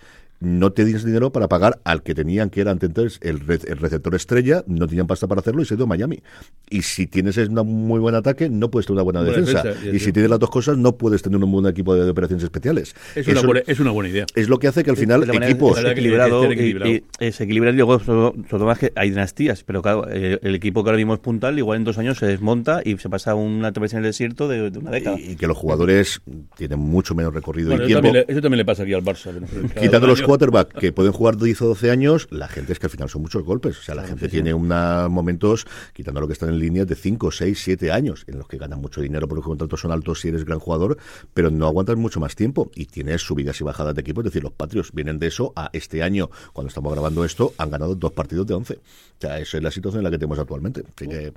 [0.43, 4.89] no tenías dinero para pagar al que tenían, que era entonces el, receptor estrella, no
[4.89, 6.23] tenían pasta para hacerlo y se dio a Miami.
[6.69, 9.63] Y si tienes un muy buen ataque, no puedes tener una buena defensa.
[9.93, 12.95] y, si tienes las dos cosas, no puedes tener un buen equipo de, operaciones especiales.
[13.15, 14.27] Es, una buena, es, una buena, idea.
[14.35, 15.79] Es lo que hace que al final equipos...
[15.79, 20.07] Es equilibrado, Y, se equilibra y luego, sobre, todo más que hay dinastías, pero claro,
[20.11, 22.99] eh, el, equipo que ahora mismo es puntal, igual en dos años se desmonta y
[22.99, 25.19] se pasa una travesía en el desierto de, una década.
[25.19, 26.21] Y, que los jugadores
[26.57, 27.95] tienen mucho menos recorrido y tiempo.
[27.95, 29.33] También le, eso también le pasa aquí al Barça.
[29.81, 32.91] Quitando los quarterbacks que pueden jugar 10 o 12 años, la gente es que al
[32.91, 33.79] final son muchos golpes.
[33.79, 37.31] O sea, la gente tiene unos momentos, quitando lo que están en línea, de 5,
[37.31, 40.29] 6, 7 años, en los que ganan mucho dinero porque los contratos son altos si
[40.29, 40.97] eres gran jugador,
[41.35, 44.23] pero no aguantas mucho más tiempo y tienes subidas y bajadas de equipo.
[44.23, 47.71] Es decir, los Patrios vienen de eso a este año, cuando estamos grabando esto, han
[47.71, 48.75] ganado dos partidos de 11.
[48.75, 48.79] O
[49.21, 50.83] sea, esa es la situación en la que tenemos actualmente.
[50.97, 51.33] Así que,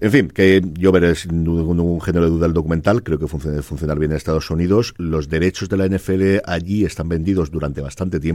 [0.00, 3.62] en fin, que yo veré sin ningún género de duda el documental, creo que funciona
[3.62, 4.94] funcionar bien en Estados Unidos.
[4.98, 8.29] Los derechos de la NFL allí están vendidos durante bastante tiempo.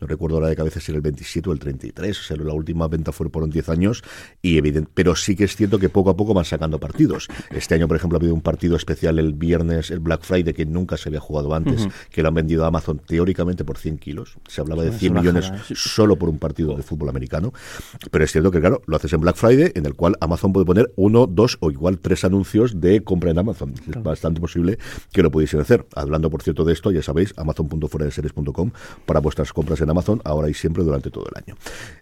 [0.00, 2.52] No recuerdo ahora de cabeza si era el 27 o el 33, o sea, la
[2.52, 4.02] última venta fue por 10 años,
[4.42, 7.28] y evidente, pero sí que es cierto que poco a poco van sacando partidos.
[7.50, 10.66] Este año, por ejemplo, ha habido un partido especial el viernes, el Black Friday, que
[10.66, 14.36] nunca se había jugado antes, que lo han vendido a Amazon teóricamente por 100 kilos.
[14.48, 17.52] Se hablaba de 100 millones solo por un partido de fútbol americano,
[18.10, 20.66] pero es cierto que, claro, lo haces en Black Friday, en el cual Amazon puede
[20.66, 23.74] poner uno, dos o igual tres anuncios de compra en Amazon.
[23.88, 24.78] Es bastante posible
[25.12, 25.86] que lo pudiesen hacer.
[25.94, 28.70] Hablando, por cierto, de esto, ya sabéis, amazon.fueradeseries.com
[29.06, 31.54] para vuestras compras en Amazon ahora y siempre durante todo el año.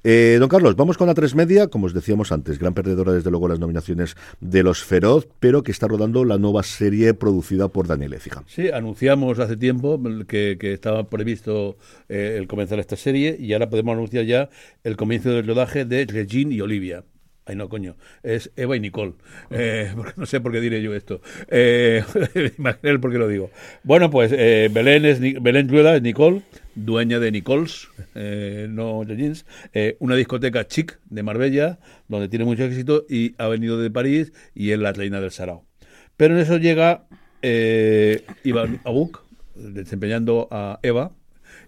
[0.04, 3.30] Eh, don Carlos, vamos con la tres media, como os decíamos antes, gran perdedora desde
[3.30, 7.88] luego las nominaciones de Los Feroz, pero que está rodando la nueva serie producida por
[7.88, 8.44] Daniel Ecija.
[8.46, 11.76] Sí, anunciamos hace tiempo que, estaba previsto
[12.08, 14.50] eh, el comenzar esta serie y ahora podemos anunciar ya
[14.84, 17.04] el comienzo del rodaje de Regine y Olivia.
[17.44, 17.96] Ay, no, coño.
[18.24, 19.14] Es Eva y Nicole.
[19.50, 21.20] Eh, no sé por qué diré yo esto.
[21.48, 22.02] Eh,
[22.58, 23.50] Imagínate por qué lo digo.
[23.84, 26.42] Bueno, pues Belén, es, Belén Rueda es Nicole,
[26.76, 32.64] dueña de Nicole's, eh, no Jeans, eh, una discoteca chic de Marbella, donde tiene mucho
[32.64, 35.64] éxito y ha venido de París y es la reina del Sarao.
[36.16, 37.06] Pero en eso llega
[37.42, 41.12] eh, Iván Abuk, desempeñando a Eva,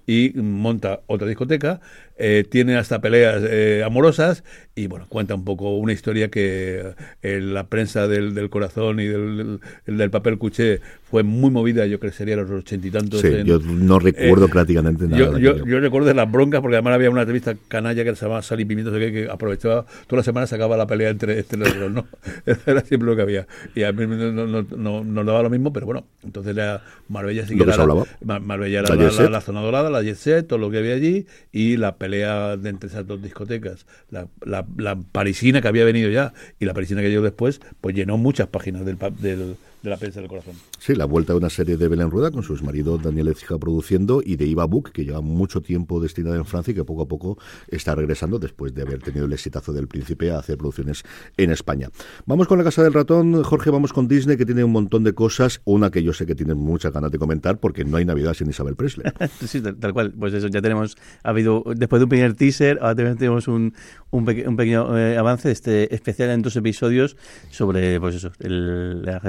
[0.07, 1.81] y monta otra discoteca
[2.19, 4.43] eh, tiene hasta peleas eh, amorosas
[4.75, 9.07] y bueno, cuenta un poco una historia que eh, la prensa del, del, corazón y
[9.07, 13.21] del, del, papel cuché fue muy movida, yo creo que sería los ochenta y tantos.
[13.21, 15.39] Sí, yo no recuerdo prácticamente nada.
[15.39, 18.43] Yo, yo, recuerdo de las broncas, porque además había una entrevista canalla que se llamaba
[18.43, 21.77] Sal y Pimientos, que, que aprovechaba, toda la semana sacaba la pelea entre, este los
[21.77, 22.07] dos, ¿no?
[22.67, 23.47] Era siempre lo que había.
[23.75, 27.47] Y a mí no, no, no, no daba lo mismo, pero bueno, entonces la Marbella
[27.47, 30.71] sí que era, la, Marbella era la, la, zona dorada, la jet set, todo lo
[30.71, 35.61] que había allí, y la pelea de entre esas dos discotecas, la, la, la, parisina
[35.61, 38.99] que había venido ya y la parisina que llegó después, pues llenó muchas páginas del,
[39.21, 40.55] del, de la prensa del corazón.
[40.79, 44.21] Sí, la vuelta de una serie de Belén Rueda con su marido Daniel Ecija produciendo
[44.25, 47.09] y de Iva Book, que lleva mucho tiempo destinada en Francia y que poco a
[47.09, 47.39] poco
[47.69, 51.05] está regresando después de haber tenido el exitazo del príncipe a hacer producciones
[51.37, 51.91] en España.
[52.27, 55.13] Vamos con la Casa del Ratón, Jorge, vamos con Disney que tiene un montón de
[55.15, 58.35] cosas, una que yo sé que tienes muchas ganas de comentar porque no hay Navidad
[58.35, 59.11] sin Isabel Presley.
[59.47, 63.15] sí, tal, cual, pues eso, ya tenemos, ha habido, después de un primer teaser, ahora
[63.15, 63.75] tenemos un,
[64.11, 67.17] un, pequeño eh, avance este especial en dos episodios
[67.51, 69.21] sobre, pues eso, el, la,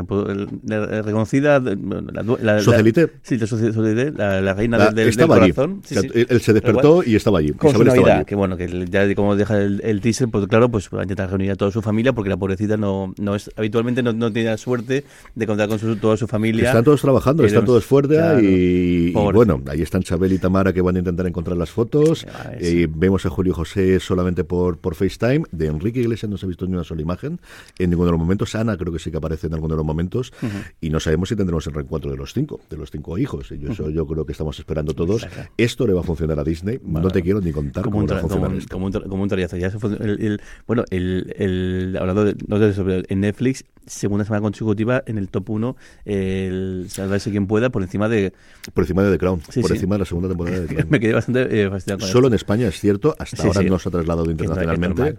[0.47, 5.82] reconocida la, la, socialite sí la, la, reina del, del, corazón.
[5.89, 7.52] Él se despertó y estaba allí.
[7.54, 8.25] con Isabel estaba allí.
[8.25, 11.52] que bueno que ya como deja el, teaser pues claro pues va a intentar reunir
[11.52, 14.58] a toda su familia porque la pobrecita no, no es habitualmente no, no tiene la
[14.58, 15.04] suerte
[15.36, 16.67] de contar con su, toda su familia.
[16.67, 20.95] Están todos trabajando están todos fuertes y, bueno ahí están Chabel y Tamara que van
[20.95, 22.25] a intentar encontrar las fotos.
[22.60, 25.43] Y vemos a Julio José solamente por, por FaceTime.
[25.52, 27.39] De Enrique Iglesias no se ha visto ni una sola imagen
[27.78, 28.56] en ninguno de los momentos.
[28.56, 31.29] Ana creo que sí que aparece en alguno de los momentos hijos, y no sabemos
[31.29, 33.51] si tendremos el reencuentro de los cinco, de los cinco hijos.
[33.51, 35.27] Y eso yo creo que estamos esperando todos.
[35.57, 36.79] Esto le va a funcionar a Disney.
[36.83, 38.69] no te quiero ni contar cómo va a funcionar esto.
[38.69, 43.65] Como un, como un Ya el, bueno, el, el, hablando de, no eso, en Netflix
[43.89, 48.33] segunda semana consecutiva en el top 1 el Salvarse quien pueda por encima de
[48.73, 50.99] por encima de The Crown por encima de la segunda temporada de The Crown me
[50.99, 54.29] quedé bastante eh, fascinado solo en España es cierto hasta ahora no se ha trasladado
[54.29, 55.17] internacionalmente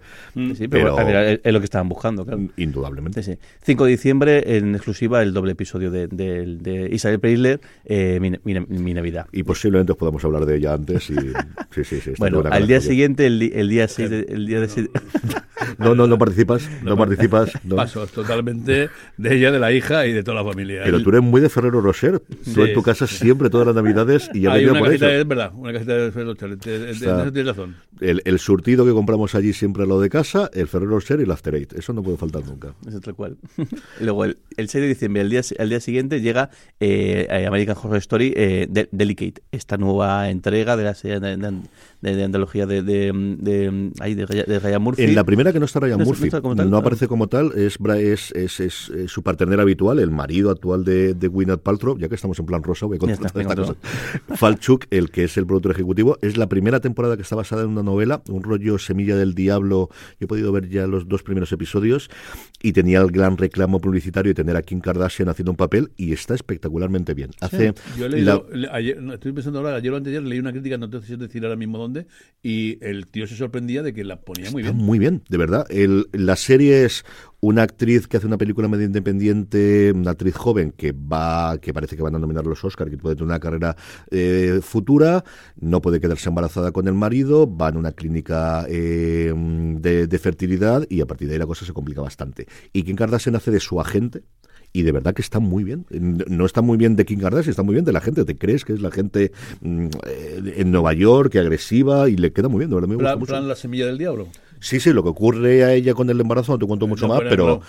[0.55, 2.41] sí, pero, es, lo que estaban buscando claro.
[2.57, 8.19] indudablemente sí, 5 de diciembre en exclusiva el doble episodio de, de, Isabel Preisler eh,
[8.19, 11.15] mi, Navidad y posiblemente podamos hablar de ella antes y
[11.71, 14.89] sí sí sí bueno al día siguiente el, día 6 de, el día de
[15.77, 20.23] no no no participas no, participas pasos totalmente de, ella, de la hija y de
[20.23, 20.81] toda la familia.
[20.83, 22.21] Pero tú eres muy de Ferrero Rocher.
[22.53, 25.27] Tú en tu casa siempre, todas las navidades, y ya Hay una por casita, Es
[25.27, 26.57] verdad, una casita de Ferrero Rocher.
[26.57, 27.75] Tienes razón.
[27.99, 31.31] El, el, surtido que compramos allí siempre lo de casa, el Ferrero Rocher y el
[31.31, 31.73] After Eight.
[31.73, 32.73] Eso no puede faltar nunca.
[32.87, 33.37] Es otro cual.
[33.99, 36.49] Luego, el, el, 6 de diciembre, el día, al día siguiente, llega
[36.79, 41.37] eh, American Horror Story eh, Delicate, esta nueva entrega de la serie de,
[42.01, 45.03] de, antología de, de, de, de, Ryan Murphy.
[45.03, 46.29] En la primera que no está Ryan Murphy,
[46.65, 51.13] no, aparece como tal, es, es, es, es, su partener habitual, el marido actual de,
[51.13, 53.75] de Gwyneth Paltrow, ya que estamos en plan rosa, voy a contar esta cosa.
[54.35, 57.69] Falchuk, el que es el productor ejecutivo, es la primera temporada que está basada en
[57.69, 59.89] una novela, un rollo Semilla del Diablo.
[60.19, 62.09] Yo he podido ver ya los dos primeros episodios
[62.61, 66.13] y tenía el gran reclamo publicitario de tener a Kim Kardashian haciendo un papel y
[66.13, 67.31] está espectacularmente bien.
[67.41, 70.89] Hace Yo he leído, ayer, estoy pensando ahora, ayer o antes leí una crítica, no
[70.89, 71.90] te sé decir ahora mismo dónde,
[72.43, 74.75] y el tío se sorprendía de que la ponía muy bien.
[74.75, 75.65] Muy bien, de verdad.
[75.69, 77.05] El, la serie es
[77.39, 81.95] una actriz que hace una película medio independiente, una actriz joven que va, que parece
[81.95, 83.75] que van a nominar los Oscars, que puede tener una carrera
[84.09, 85.23] eh, futura,
[85.59, 90.85] no puede quedarse embarazada con el marido, va en una clínica eh, de, de, fertilidad
[90.89, 92.47] y a partir de ahí la cosa se complica bastante.
[92.73, 94.23] Y Kim Kardashian hace de su agente
[94.73, 95.85] y de verdad que está muy bien.
[95.89, 98.25] No está muy bien de Kim Kardashian, está muy bien de la gente.
[98.25, 99.31] Te crees que es la gente
[99.61, 102.95] mm, eh, en Nueva York, que agresiva y le queda muy bien, de verdad me
[102.95, 103.41] gusta mucho.
[103.41, 104.27] la semilla del diablo.
[104.61, 107.19] Sí, sí, lo que ocurre a ella con el embarazo no te cuento mucho más,
[107.21, 107.61] pero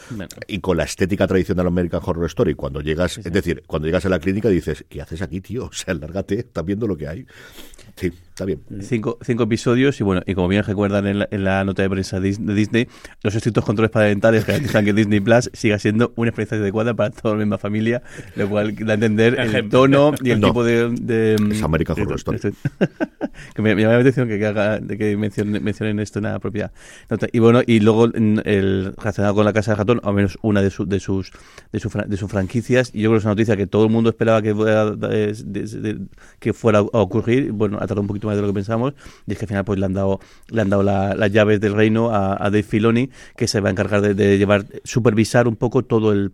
[0.46, 4.10] y con la estética tradicional American Horror Story, cuando llegas, es decir, cuando llegas a
[4.10, 5.64] la clínica dices, ¿qué haces aquí, tío?
[5.72, 7.26] O sea, lárgate, estás viendo lo que hay.
[7.96, 8.62] Sí, está bien.
[8.80, 11.90] Cinco, cinco episodios y bueno, y como bien recuerdan en la, en la nota de
[11.90, 12.88] prensa de Disney,
[13.22, 17.34] los estrictos controles parentales garantizan que Disney Plus siga siendo una experiencia adecuada para toda
[17.34, 18.02] la misma familia,
[18.36, 22.16] lo cual da a entender el tono y el tipo de, de, Es American Horror
[22.16, 22.38] Story.
[23.54, 26.72] que me, me, llama la atención que, que, que mencionen, mencionen, esto en la propia
[27.10, 27.26] nota.
[27.32, 30.70] Y bueno, y luego el relacionado con la Casa de Ratón, al menos una de,
[30.70, 31.32] su, de sus
[31.70, 33.90] de, su, de sus franquicias, y yo creo que es una noticia que todo el
[33.90, 34.94] mundo esperaba que fuera,
[36.38, 38.94] que fuera a ocurrir, bueno, ha tardado un poquito más de lo que pensamos,
[39.26, 41.74] y es que al final pues le han dado, le han dado las llaves del
[41.74, 45.82] reino a, a, Dave Filoni, que se va a encargar de, llevar, supervisar un poco
[45.84, 46.32] todo el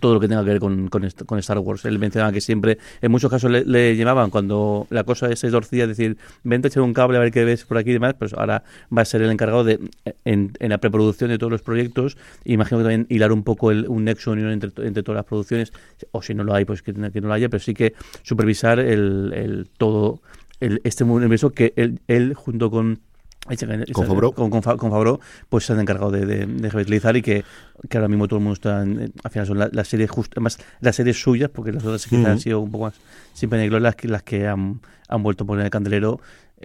[0.00, 1.84] todo lo que tenga que ver con, con, Star Wars.
[1.84, 5.86] Él mencionaba que siempre, en muchos casos le, le llamaban cuando la cosa se torcía,
[5.86, 8.32] decir, vente a echar un cable a ver qué ves por aquí y demás, pues
[8.34, 8.64] ahora
[8.96, 9.78] va a ser el encargado de,
[10.24, 14.04] en, la preproducción de todos los proyectos, imagino que también hilar un poco el, un
[14.04, 15.72] nexo unión entre, entre todas las producciones,
[16.10, 19.68] o si no lo hay, pues que, no lo haya, pero sí que supervisar el
[19.78, 20.20] todo
[20.60, 23.00] el, este universo que él, él junto con
[23.92, 24.32] con Fabro.
[24.32, 27.44] Con, con, pues se han encargado de, de, de revitalizar y que,
[27.88, 30.32] que, ahora mismo todo el mundo está en, al final son las la series just,
[30.32, 32.94] además las series suyas porque las otras quizás han sido un poco más
[33.34, 33.50] sin
[33.82, 36.20] las que, las que han, han vuelto a poner el candelero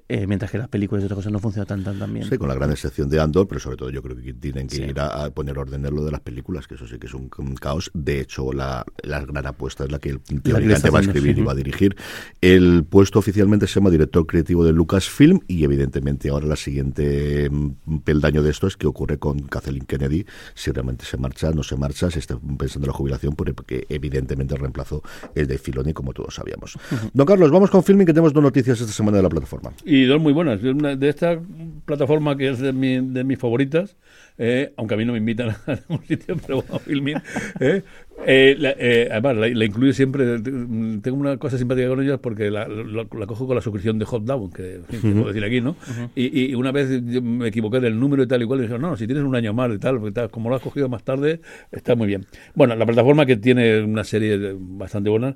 [0.08, 2.26] eh, mientras que las películas y otras cosas no funcionan tan, tan, tan bien.
[2.26, 4.78] Sí, con la gran excepción de Andor, pero sobre todo yo creo que tienen que
[4.78, 4.84] sí.
[4.84, 7.14] ir a, a, poner orden en lo de las películas, que eso sí que es
[7.14, 7.92] un, un caos.
[7.94, 11.42] De hecho, la, la, gran apuesta es la que el teóricamente va a escribir sí.
[11.42, 11.98] y va a dirigir.
[12.40, 18.00] El puesto oficialmente se llama director creativo de Lucasfilm y evidentemente ahora la siguiente mm,
[18.00, 21.76] peldaño de esto es qué ocurre con Kathleen Kennedy, si realmente se marcha, no se
[21.76, 25.04] marcha, si está pensando en la jubilación, porque evidentemente el reemplazo
[25.36, 26.76] es de Filoni, como todos sabíamos.
[26.76, 27.12] Uh -huh.
[27.14, 30.06] Don Carlos, vamos con filming que tenemos dos noticias esta semana de la plataforma y
[30.06, 30.62] dos muy buenas.
[30.62, 31.38] De esta
[31.84, 33.98] plataforma que es de, mi, de mis favoritas,
[34.38, 37.18] eh, aunque a mí no me invitan a ningún sitio, pero bueno, filming.
[37.60, 37.82] Eh,
[38.26, 40.40] eh, la, eh, además, la, la, incluyo siempre.
[40.40, 44.24] Tengo una cosa simpática con ellos porque la, la, cojo con la suscripción de Hot
[44.24, 45.14] Down, que en fin, uh -huh.
[45.16, 45.72] puedo decir aquí, ¿no?
[45.72, 46.10] Uh -huh.
[46.16, 46.90] y, y, una vez
[47.22, 49.54] me equivoqué del número y tal y cual, y dijeron, no, si tienes un año
[49.54, 52.26] más y tal, porque tal, como lo has cogido más tarde, está muy bien.
[52.56, 55.36] Bueno, la plataforma que tiene una serie bastante buena,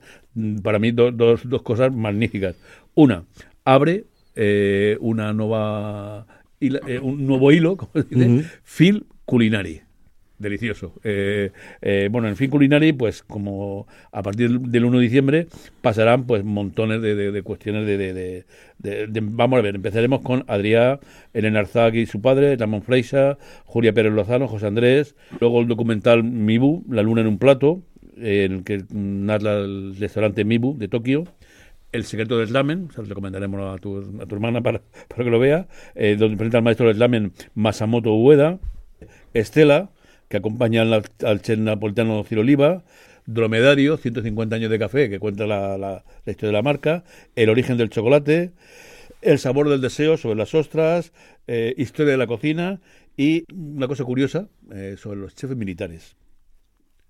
[0.63, 2.55] para mí, do, dos, dos cosas magníficas.
[2.93, 3.25] Una,
[3.65, 6.25] abre eh, una nueva
[6.59, 8.45] eh, un nuevo hilo, como se dice, uh -huh.
[8.63, 9.81] Phil Culinari.
[10.37, 10.93] Delicioso.
[11.05, 15.47] Eh, eh, bueno, en fin, Culinari, pues como a partir del 1 de diciembre
[15.81, 20.99] pasarán pues montones de, de, de cuestiones de, de, Vamos a ver, empezaremos con Adrián,
[21.33, 26.23] Elena Arzagui y su padre, Ramón Freixa, Julia Pérez Lozano, José Andrés, luego el documental
[26.25, 27.81] Mibu, La luna en un plato,
[28.17, 31.23] en que narra el restaurante Mibu de Tokio,
[31.95, 34.81] El secreto del slamen, le comentaremos a tu, a tu hermana para,
[35.15, 38.59] que lo vea, eh, donde presenta al maestro del slamen Masamoto Ueda,
[39.33, 39.91] Estela,
[40.27, 42.83] que acompaña al, al chef napolitano Ciro Oliva,
[43.25, 47.05] Dromedario, 150 años de café, que cuenta la, la, historia de la marca,
[47.37, 48.51] El origen del chocolate,
[49.21, 51.13] El sabor del deseo sobre las ostras,
[51.47, 52.81] eh, Historia de la cocina
[53.15, 56.17] y una cosa curiosa eh, sobre los chefs militares.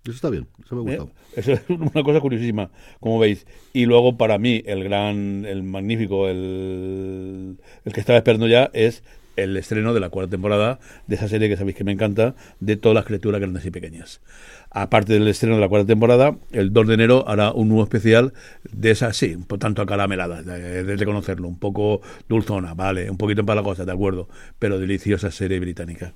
[0.05, 1.09] Eso está bien, eso me ha gustado.
[1.09, 3.47] Eh, eso es una cosa curiosísima, como veis.
[3.73, 9.03] Y luego, para mí, el gran, el magnífico, el, el que estaba esperando ya es
[9.35, 12.77] el estreno de la cuarta temporada de esa serie que sabéis que me encanta, de
[12.77, 14.21] todas las criaturas grandes y pequeñas.
[14.69, 18.33] Aparte del estreno de la cuarta temporada, el 2 de enero hará un nuevo especial
[18.71, 23.17] de esa, sí, un po tanto acaramelada, de, de reconocerlo, un poco dulzona, vale, un
[23.17, 26.13] poquito para la cosa, de acuerdo, pero deliciosa serie británica.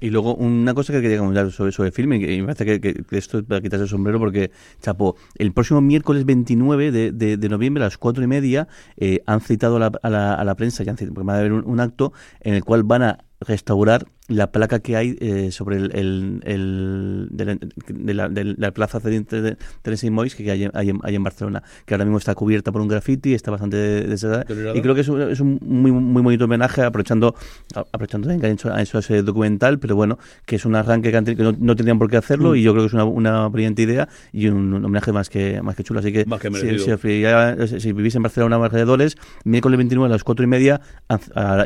[0.00, 2.80] Y luego una cosa que quería comentar sobre, sobre el filme, y me parece que,
[2.80, 7.12] que, que esto es para quitarse el sombrero porque, chapo, el próximo miércoles 29 de,
[7.12, 10.82] de, noviembre a las cuatro y media eh, han citado a la, a la, prensa,
[10.82, 14.06] ya han citado, porque va a haber un acto en el cual van a restaurar
[14.30, 18.70] la placa que hay eh, sobre el, el, el de, la, de, la, de, la,
[18.70, 22.34] plaza de Teresa y Moix que hay, hay, hay, en Barcelona, que ahora mismo está
[22.34, 24.78] cubierta por un graffiti, está bastante desagradable.
[24.78, 27.34] Y creo que es un, es un muy, muy bonito homenaje, aprovechando
[27.74, 31.34] aprovechando que han hecho, ese documental, pero bueno, que es un arranque que, han, que
[31.34, 32.56] no, no, tendrían por qué hacerlo mm.
[32.56, 35.74] y yo creo que es una, una brillante idea y un, homenaje más que más
[35.74, 36.00] que chulo.
[36.00, 40.12] Así que, que si, si, ya, si, vivís en Barcelona o alrededores, miércoles 29 a
[40.12, 40.80] las 4 y media,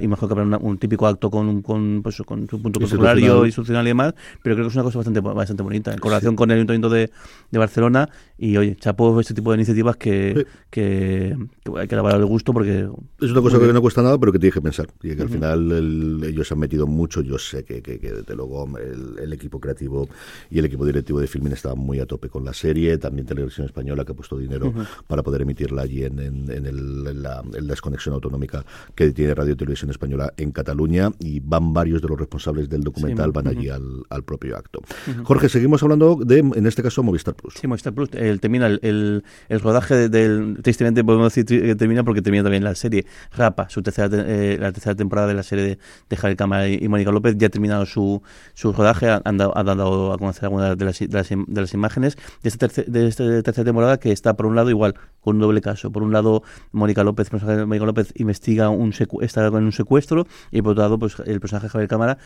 [0.01, 3.45] y mejor que habrá una, un típico acto con, con, pues, con su punto consultorio,
[3.45, 6.37] institucional y demás, pero creo que es una cosa bastante bastante bonita, en correlación sí.
[6.37, 7.11] con el Ayuntamiento de,
[7.51, 8.09] de, Barcelona.
[8.39, 10.45] Y oye, chapo este tipo de iniciativas que, sí.
[10.71, 12.89] que, que, hay que alabar el gusto porque.
[13.21, 14.89] Es una cosa que no cuesta nada, pero que tienes que pensar.
[15.03, 15.33] Y que al uh -huh.
[15.33, 17.21] final el, ellos han metido mucho.
[17.23, 20.09] Yo sé que, que, que desde luego, el, el, equipo creativo
[20.51, 22.99] y el equipo directivo de Filmin estaban muy a tope con la serie.
[22.99, 24.87] También Televisión Española, que ha puesto dinero uh -huh.
[25.07, 28.65] para poder emitirla allí en, en, en, el, en la, la desconexión autonómica
[28.95, 31.11] que tiene Radio Televisión Española en Cataluña.
[31.19, 33.59] Y van varios de los responsables del documental, sí, van uh -huh.
[33.59, 34.81] allí al, al, propio acto.
[35.25, 37.55] Jorge, seguimos hablando de, en este caso, Movistar Plus.
[37.55, 38.11] Sí, Movistar Plus.
[38.13, 40.59] El, termina el, el, el rodaje del.
[40.63, 44.73] Tristemente podemos decir que termina porque termina también la serie Rapa, su tercera, eh, la
[44.73, 45.79] tercera temporada de la serie de,
[46.09, 47.37] de Javier Cámara y, y, Mónica López.
[47.39, 48.23] Ya ha terminado su,
[48.55, 51.75] su rodaje, han dado, ha dado a conocer algunas de las, de las, de las
[51.75, 55.43] imágenes de esta, de esta tercera temporada que está, por un lado, igual, con un
[55.43, 55.91] doble caso.
[55.91, 60.73] Por un lado, Mónica López, Mónica López investiga un está en un secuestro y por
[60.73, 62.19] otro lado, pues el personaje Javier Cámara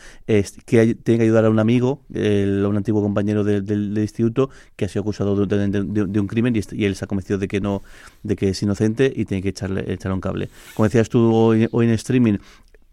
[0.65, 4.85] que hay, tiene que ayudar a un amigo, el, un antiguo compañero del, instituto que
[4.85, 7.61] ha sido acusado de, de, un crimen y, y, él se ha convencido de que
[7.61, 7.81] no,
[8.23, 10.49] de que es inocente y tiene que echarle, echarle un cable.
[10.75, 12.37] Como decías tú hoy, hoy en streaming,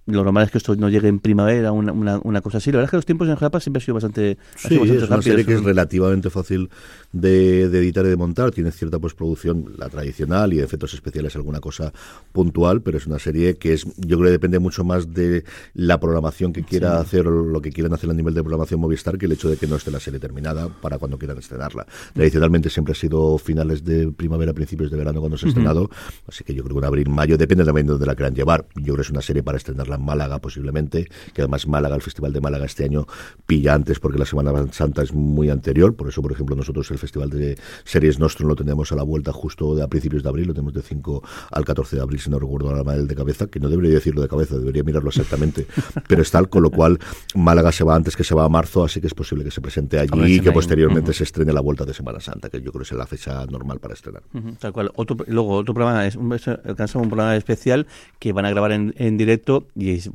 [0.06, 2.70] lo normal es que esto no llegue en primavera, una, una, una cosa así.
[2.70, 5.04] La verdad es que los tiempos en Japa siempre han sido bastante, sí, sido bastante
[5.04, 6.70] es una serie que es relativamente fácil
[7.12, 8.52] de, de, editar y de montar.
[8.52, 11.92] Tiene cierta postproducción, la tradicional, y efectos especiales, alguna cosa
[12.32, 15.98] puntual, pero es una serie que es, yo creo que depende mucho más de la
[15.98, 17.06] programación que quiera sí.
[17.06, 19.56] hacer o lo que quieran hacer a nivel de programación Movistar que el hecho de
[19.56, 21.84] que no esté la serie terminada para cuando quieran estrenarla.
[22.14, 25.88] Tradicionalmente siempre ha sido finales de primavera, principios de verano cuando se ha estrenado, uh
[25.88, 26.22] -huh.
[26.28, 28.66] así que yo creo que en abril, mayo, depende también de dónde la quieran llevar.
[28.76, 32.32] Yo creo que es una serie para estrenarla Málaga posiblemente, que además Málaga, el Festival
[32.32, 33.06] de Málaga este año
[33.46, 36.98] pilla antes porque la Semana Santa es muy anterior, por eso por ejemplo nosotros el
[36.98, 40.54] Festival de Series Nostrum lo tenemos a la vuelta justo a principios de abril, lo
[40.54, 43.60] tenemos de 5 al 14 de abril, si no recuerdo la mal de cabeza, que
[43.60, 45.66] no debería decirlo de cabeza, debería mirarlo exactamente,
[46.08, 46.98] pero es tal, con lo cual
[47.34, 49.60] Málaga se va antes que se va a marzo, así que es posible que se
[49.60, 51.16] presente allí y que posteriormente uh -huh.
[51.16, 53.78] se estrene la vuelta de Semana Santa, que yo creo que es la fecha normal
[53.80, 54.22] para estrenar.
[54.32, 54.90] Uh -huh, tal cual.
[54.94, 57.86] Otro, luego otro programa es un, un programa especial
[58.18, 60.10] que van a grabar en, en directo y y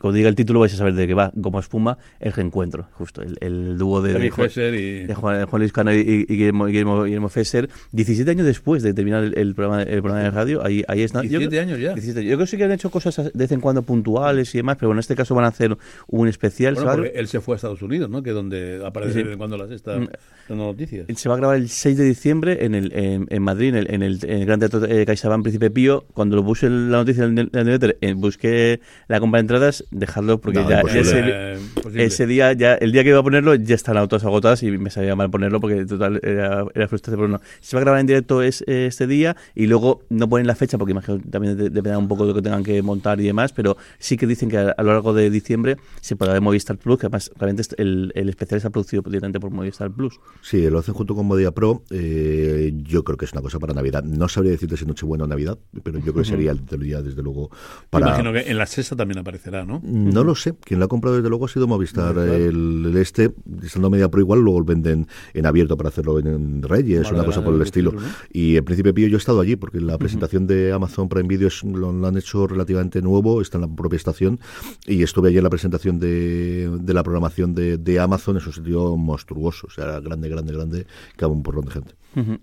[0.00, 3.22] cuando diga el título vais a saber de qué va, como espuma, el reencuentro, justo,
[3.22, 5.06] el, el dúo de, de, Fesser y...
[5.06, 8.94] de Juan, Juan, Luis Cano y, y Guillermo, Guillermo, Guillermo, Fesser, 17 años después de
[8.94, 11.20] terminar el, el, programa, el programa de radio, ahí, ahí está.
[11.20, 11.94] 17 yo, años ya.
[11.94, 14.58] 17, yo creo que sí que han hecho cosas de vez en cuando puntuales y
[14.58, 15.76] demás, pero bueno, en este caso van a hacer
[16.08, 16.74] un especial.
[16.74, 18.22] Bueno, porque él se fue a Estados Unidos, ¿no?
[18.22, 19.18] Que donde aparece sí.
[19.18, 20.56] de vez en cuando las estas mm.
[20.56, 21.06] noticias.
[21.14, 23.94] Se va a grabar el 6 de diciembre en, el, en, en Madrid, en el,
[23.94, 26.04] en el, en el Gran Teatro eh, CaixaBank Príncipe Pío.
[26.12, 30.40] Cuando lo puse la noticia en el, en en busqué la compra de entradas, dejarlo
[30.40, 31.58] porque porque no, ya, ese,
[31.94, 34.90] ese, día, ya el día que iba a ponerlo, ya están todas agotadas y me
[34.90, 37.16] sabía mal ponerlo porque total era, era frustrante.
[37.16, 40.46] Pero no, se va a grabar en directo es, este día y luego no ponen
[40.46, 43.24] la fecha porque imagino también dependerá un poco de lo que tengan que montar y
[43.24, 46.42] demás, pero sí que dicen que a, a lo largo de diciembre se podrá ver
[46.42, 50.20] Movistar Plus, que además realmente el, el especial está producido directamente por Movistar Plus.
[50.42, 51.82] Sí, lo hacen junto con Modia Pro.
[51.90, 54.04] Eh, yo creo que es una cosa para Navidad.
[54.04, 57.22] No sabría decirte si Nochebuena o Navidad, pero yo creo que sería el día, desde
[57.22, 57.50] luego,
[57.90, 58.08] para.
[58.08, 59.63] Imagino que en la sexta también aparecerá.
[59.64, 59.80] ¿No?
[59.84, 60.54] No lo sé.
[60.60, 62.16] Quien lo ha comprado desde luego ha sido Movistar.
[62.18, 67.24] El, este, estando media pro igual, luego venden en abierto para hacerlo en, Reyes, una
[67.24, 67.92] cosa por el estilo.
[68.32, 71.48] Y en Príncipe Pío yo he estado allí porque la presentación de Amazon Prime Video
[71.74, 74.40] lo, han hecho relativamente nuevo, está en la propia estación
[74.86, 78.52] y estuve allí en la presentación de, de la programación de, de Amazon, es un
[78.52, 81.94] sitio monstruoso, o sea, grande, grande, grande, que un porrón de gente.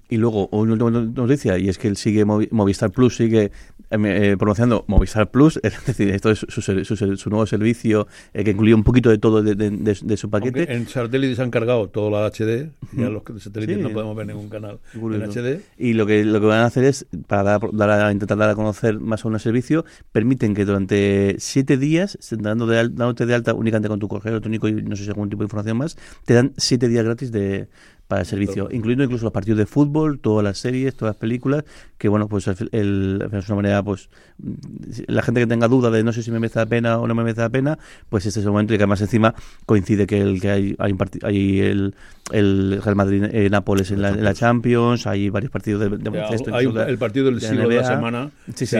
[0.10, 3.52] Y luego, una última noticia, y es que él sigue Movistar Plus, sigue
[3.90, 8.52] em, eh, promocionando Movistar Plus, es decir, esto es su, su, nuevo servicio eh, que
[8.52, 10.72] incluye un poquito de todo de, de, su paquete.
[10.74, 14.50] en satélite se han cargado todo la HD, ya los satélites no podemos ver ningún
[14.50, 15.62] canal en HD.
[15.78, 19.00] Y lo que, lo que van a hacer es, para dar, intentar dar a conocer
[19.00, 23.88] más aún el servicio, permiten que durante siete días, dando de, dándote de alta únicamente
[23.88, 26.54] con tu correo electrónico y no sé si algún tipo de información más, te dan
[26.58, 27.68] siete días gratis de
[28.12, 31.64] para el servicio, incluyendo incluso los partidos de fútbol, todas las series, todas las películas,
[31.98, 34.10] que bueno, pues el, es una manera, pues
[35.08, 37.16] la gente que tenga duda de no sé si me merece la pena o no
[37.16, 39.34] me merece la pena, pues este es el momento y que además encima
[39.66, 40.94] coincide que el que hay, hay,
[41.24, 41.96] hay el,
[42.32, 46.22] el Real Madrid en Nápoles en la, Champions, hay varios partidos de, de
[46.54, 48.32] Hay el partido del siglo de la semana.
[48.56, 48.78] Sí, sí.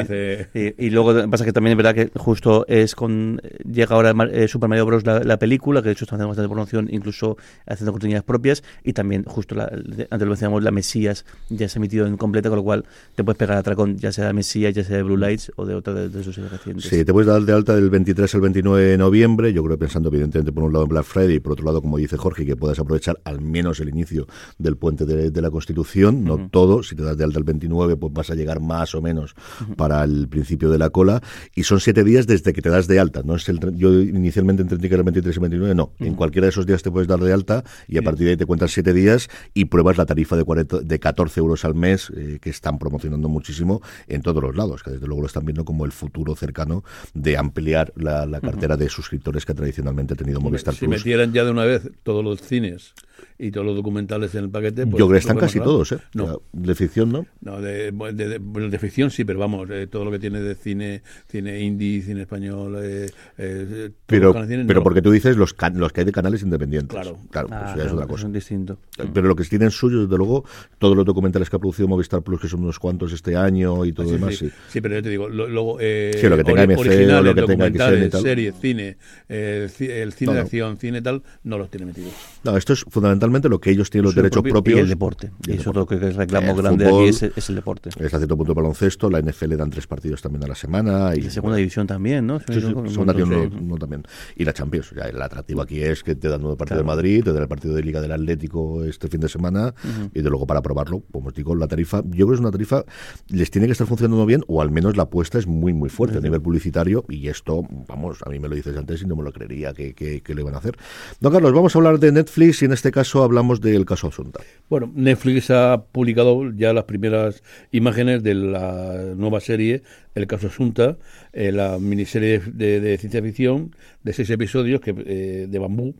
[0.54, 4.70] Y, luego pasa que también es verdad que justo es con llega ahora eh, Super
[4.70, 5.06] Mario Bros.
[5.06, 9.24] La, película, que de hecho está haciendo bastante promoción, incluso haciendo continuidades propias, y también
[9.24, 12.64] justo la, antes lo decíamos, la Mesías ya se ha emitido en completa, con lo
[12.64, 12.86] cual
[13.16, 15.66] te puedes pegar a tracón, ya sea de Mesías, ya sea de Blue Lights o
[15.66, 16.86] de otra de, sus series recientes.
[16.86, 20.10] Sí, te puedes dar de alta del 23 al 29 de noviembre, yo creo pensando
[20.10, 22.56] evidentemente por un lado en Black Friday y por otro lado, como dice Jorge, que
[22.56, 24.28] puedas aprovechar al menos el inicio
[24.58, 28.14] del puente de, la Constitución, no todo, si te das de alta el 29 pues
[28.14, 29.34] vas a llegar más o menos
[29.76, 31.22] para el principio de la cola
[31.56, 34.62] y son siete días desde que te das de alta, no es el yo inicialmente
[34.62, 37.08] entendí que era el 23 y 29, no, en cualquiera de esos días te puedes
[37.08, 40.06] dar de alta y a partir de ahí te cuentan siete días y pruebas la
[40.06, 44.42] tarifa de, 40, de 14 euros al mes eh, que están promocionando muchísimo en todos
[44.44, 46.84] los lados, que desde luego lo están viendo como el futuro cercano
[47.14, 51.52] de ampliar la, cartera de suscriptores que tradicionalmente ha tenido Movistar si metieran ya de
[51.52, 52.94] una vez todos los cines
[53.38, 54.86] y todos los documentales en el paquete.
[54.86, 56.00] Pues, Yo creo que están casi todos, ¿eh?
[56.14, 56.42] No.
[56.52, 57.26] De ficción, ¿no?
[57.42, 61.60] No, de, de, ficción sí, pero vamos, eh, todo lo que tiene de cine, cine
[61.62, 62.78] indie, cine español.
[62.82, 64.34] Eh, eh pero
[64.68, 66.96] pero porque tú dices los, los que hay de canales independientes.
[66.96, 68.28] Claro, claro, pues ah, es otra cosa.
[68.28, 68.78] Es distinto.
[69.14, 70.46] Pero lo que tienen suyo, desde luego,
[70.78, 73.94] todos los documentales que ha producido Movistar Plus, que son unos cuantos este año y
[73.94, 74.36] todo ah, demás.
[74.36, 74.82] Sí, sí.
[74.82, 75.78] pero yo te digo, luego.
[75.80, 78.22] Eh, sí, lo que tenga MC, o lo que tenga XN y tal.
[78.22, 78.98] series, cine,
[79.28, 82.14] el cine de acción, cine tal, no los tiene metidos.
[82.44, 84.78] No, esto es fundamentalmente lo que ellos tienen los derechos propios.
[84.78, 85.32] Y el deporte.
[85.48, 87.90] Y, eso es lo que es reclamo grande aquí es, el deporte.
[87.90, 91.16] Es a cierto punto baloncesto, la NFL dan tres partidos también a la semana.
[91.16, 92.40] Y, la segunda división también, ¿no?
[92.40, 94.04] segunda división no, también.
[94.36, 94.92] Y la Champions.
[94.96, 97.48] Ya, el atractivo aquí es que te dan un partido de Madrid, te dan el
[97.48, 99.74] partido de Liga del Atlético este fin de semana
[100.14, 102.84] y de luego para probarlo, como digo, la tarifa, yo creo que es una tarifa,
[103.30, 106.18] les tiene que estar funcionando bien o al menos la apuesta es muy, muy fuerte
[106.18, 109.24] a nivel publicitario y esto, vamos, a mí me lo dices antes y no me
[109.24, 110.78] lo creería que, que, que le van a hacer.
[111.20, 114.40] Don Carlos, vamos a hablar de Netflix y en este caso hablamos del caso Asunta.
[114.70, 119.84] Bueno, Netflix ha publicado ya las primeras imágenes de la nueva serie
[120.16, 120.98] El caso Asunta,
[121.34, 125.96] eh, la miniserie de, ciencia ficción de seis episodios que, eh, de bambú,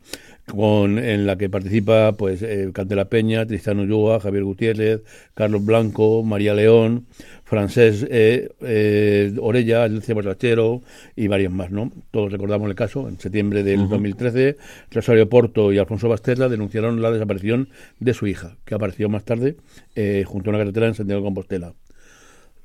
[0.46, 5.02] con, en la que participa pues eh, Cantela Peña, Tristán Ulloa, Javier Gutiérrez,
[5.34, 7.06] Carlos Blanco, María León,
[7.44, 10.80] Francés eh, eh, Orella, Alicia Borrachero
[11.14, 11.92] y varios más, ¿no?
[12.10, 13.08] Todos recordamos el caso.
[13.08, 14.56] En septiembre del 2013,
[14.90, 17.68] Rosario Porto y Alfonso Bastela denunciaron la desaparición
[18.00, 19.56] de su hija, que apareció más tarde
[19.94, 21.74] eh, junto a una carretera en Santiago de Compostela.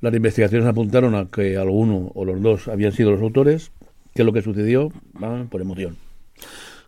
[0.00, 3.72] Las investigaciones apuntaron a que alguno o los dos habían sido los autores.
[4.14, 4.90] ¿Qué es lo que sucedió?
[5.50, 5.96] por emoción.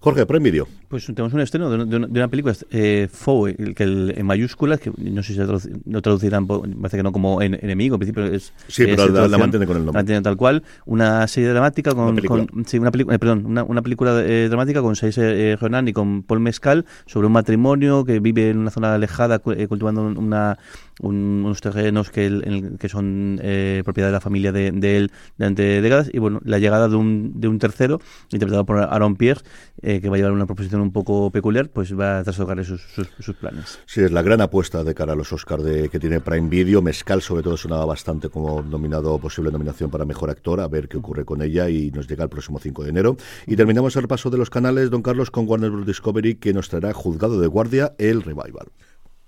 [0.00, 0.66] Jorge, Prime Video.
[0.88, 5.34] Pues tenemos un estreno de, una, película, eh, Foe, que en mayúsculas, que no sé
[5.34, 5.40] si
[5.86, 8.54] lo traducirán, parece que no como enemigo, en principio es...
[8.66, 9.92] Sí, pero la, mantiene con el nombre.
[9.92, 10.62] La mantiene tal cual.
[10.86, 12.04] Una serie dramática con...
[12.04, 12.46] Una película.
[12.64, 16.40] sí, una película, eh, perdón, una, película eh, dramática con seis eh, y con Paul
[16.40, 20.58] Mescal sobre un matrimonio que vive en una zona alejada cultivando una
[21.02, 26.18] unos terrenos que, que son eh, propiedad de la familia de, él durante décadas y
[26.18, 29.40] bueno, la llegada de un, de un tercero interpretado por Aaron Pierre
[29.82, 32.82] eh, que va a llevar una proposición un poco peculiar pues va a trastocar sus,
[32.82, 33.78] sus, planes.
[33.86, 36.82] Sí, es la gran apuesta de cara a los Oscars de, que tiene Prime Video,
[36.82, 40.98] Mescal sobre todo sonaba bastante como nominado, posible nominación para Mejor Actor, a ver qué
[40.98, 43.16] ocurre con ella y nos llega el próximo 5 de enero.
[43.46, 45.86] Y terminamos el repaso de los canales, don Carlos, con Warner Bros.
[45.86, 48.68] Discovery que nos traerá Juzgado de Guardia, el Revival.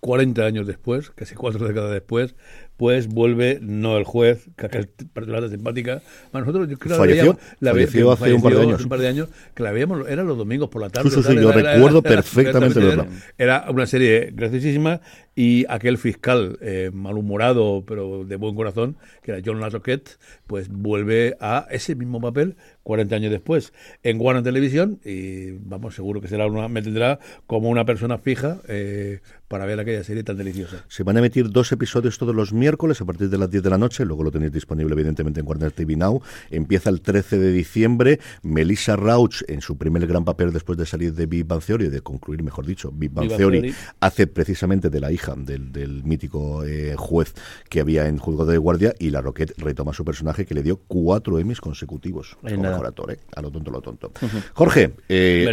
[0.03, 2.35] 40 años después, casi cuatro décadas después,
[2.83, 6.03] pues vuelve no el juez, que aquel personaje simpática.
[6.33, 8.83] nosotros yo creo falleció, la falleció hace un par de años.
[8.83, 11.09] un par de años, que la veíamos, eran los domingos por la tarde.
[11.09, 13.07] Sí, sí, yo recuerdo perfectamente era,
[13.39, 15.01] era una serie graciosísima
[15.35, 20.19] y aquel fiscal eh, malhumorado pero de buen corazón, que era John Lazoquette,
[20.49, 23.73] pues vuelve a ese mismo papel 40 años después
[24.03, 28.59] en Warner Televisión y vamos, seguro que será una, me tendrá como una persona fija
[28.69, 30.85] eh, para ver aquella serie tan deliciosa.
[30.89, 33.71] Se van a emitir dos episodios todos los miércoles a partir de las 10 de
[33.71, 36.23] la noche, luego lo tenéis disponible evidentemente en Warner TV Now.
[36.51, 38.19] Empieza el 13 de diciembre.
[38.43, 42.01] Melissa Rauch, en su primer gran papel después de salir de Big Bang Theory, de
[42.01, 47.35] concluir, mejor dicho, Big Bang, Theory, hace precisamente de la hija del, mítico eh, juez
[47.69, 50.81] que había en Juzgado de Guardia y la Roquette retoma su personaje que le dio
[50.87, 53.19] cuatro Emmys consecutivos como mejor actor, ¿eh?
[53.35, 54.13] a lo tonto, lo tonto.
[54.55, 55.45] Jorge, eh,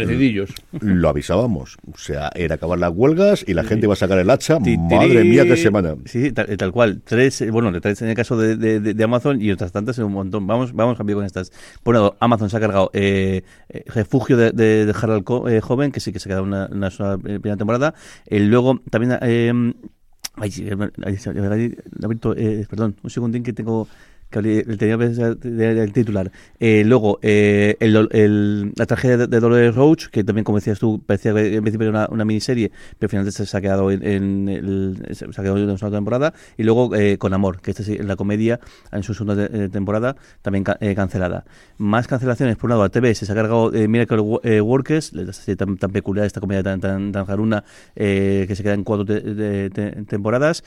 [0.80, 4.30] lo avisábamos, o sea, era acabar las huelgas y la gente va a sacar el
[4.30, 4.58] hacha.
[4.58, 5.96] Madre mía, qué semana.
[6.04, 7.02] Sí, tal, cual.
[7.10, 10.46] Tres, eh, bueno, tres en el caso de, Amazon y otras tantas en un montón.
[10.46, 11.50] Vamos, vamos a con estas.
[11.84, 16.12] Bueno, Amazon se ha cargado eh, eh Refugio de, de, Harald eh, Joven, que sí
[16.12, 17.94] que se ha quedado una, una sola primera temporada.
[18.30, 19.18] luego también.
[19.22, 19.74] Eh,
[20.36, 20.52] Ay,
[22.70, 23.88] perdón, un segundín que tengo
[24.30, 26.30] que tenía el titular.
[26.60, 31.34] Eh, luego, eh, el, la tragedia de, Dolores Roach, que también, como decías tú, parecía
[31.34, 35.28] que en principio era una, miniserie, pero finalmente se ha quedado en, el, se ha
[35.42, 36.32] quedado en una temporada.
[36.56, 38.60] Y luego, eh, Con Amor, que esta es la comedia
[38.92, 41.44] en su segunda temporada, también cancelada.
[41.78, 44.20] Más cancelaciones, por un lado, a TV se ha cargado Miracle
[44.60, 47.64] Workers, la serie tan, peculiar, esta comedia tan, tan, tan jaruna,
[47.94, 49.04] que se queda en cuatro
[50.06, 50.62] temporadas.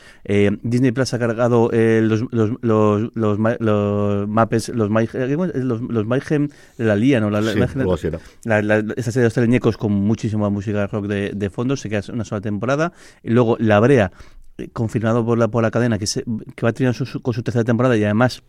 [0.64, 6.50] Disney Plus ha cargado los, los, los, los los mapes, los eh, los, los Mayhem
[6.78, 7.30] la lía, ¿no?
[7.30, 11.90] La, la, esa serie de los teleñecos con muchísima música rock de, de fondo, se
[11.90, 12.94] queda una sola temporada.
[13.24, 14.12] Y luego La Brea,
[14.58, 17.44] eh, confirmado por la, por la cadena, que, se, que va a tener con su
[17.44, 18.44] tercera temporada y además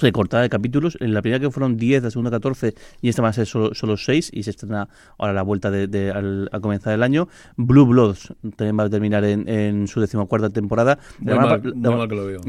[0.00, 0.96] recortada de capítulos.
[1.00, 3.74] En la primera que fueron 10, la segunda 14 y esta va a ser solo,
[3.74, 4.88] solo 6 y se estrena
[5.18, 7.28] ahora la vuelta de, al, a comenzar el año.
[7.56, 10.98] Blue Bloods también va a terminar en, en su decimocuarta temporada.
[11.18, 12.40] Muy, mal, que lo veo.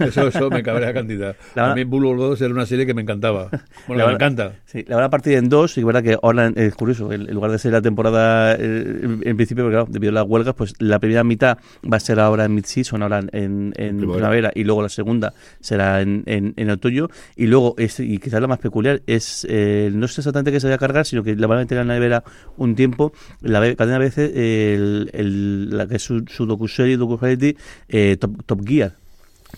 [0.00, 1.36] eso, eso, me cabrea cantidad.
[1.56, 3.50] a mí Blue Bloods era una serie que me encantaba.
[3.86, 4.52] Bueno, me encanta.
[4.64, 7.32] Sí, la van a partir en dos y es verdad que ahora es curioso, en
[7.32, 10.74] lugar de ser la temporada eh, en, principio, porque claro, debido a las huelgas, pues
[10.78, 14.82] la primera mitad va a ser ahora en mid-season, ahora en, en primavera y luego
[14.82, 19.02] la segunda será en, en, en tuyo y luego, es, y quizás lo más peculiar,
[19.06, 21.60] es eh, no es exactamente que se vaya a cargar, sino que la van a
[21.62, 22.24] meter en la nevera
[22.56, 27.56] un tiempo, la cadena veces el, el, la que es su, su docu-serie, docu-reality,
[27.88, 28.94] eh, Top, Top Gear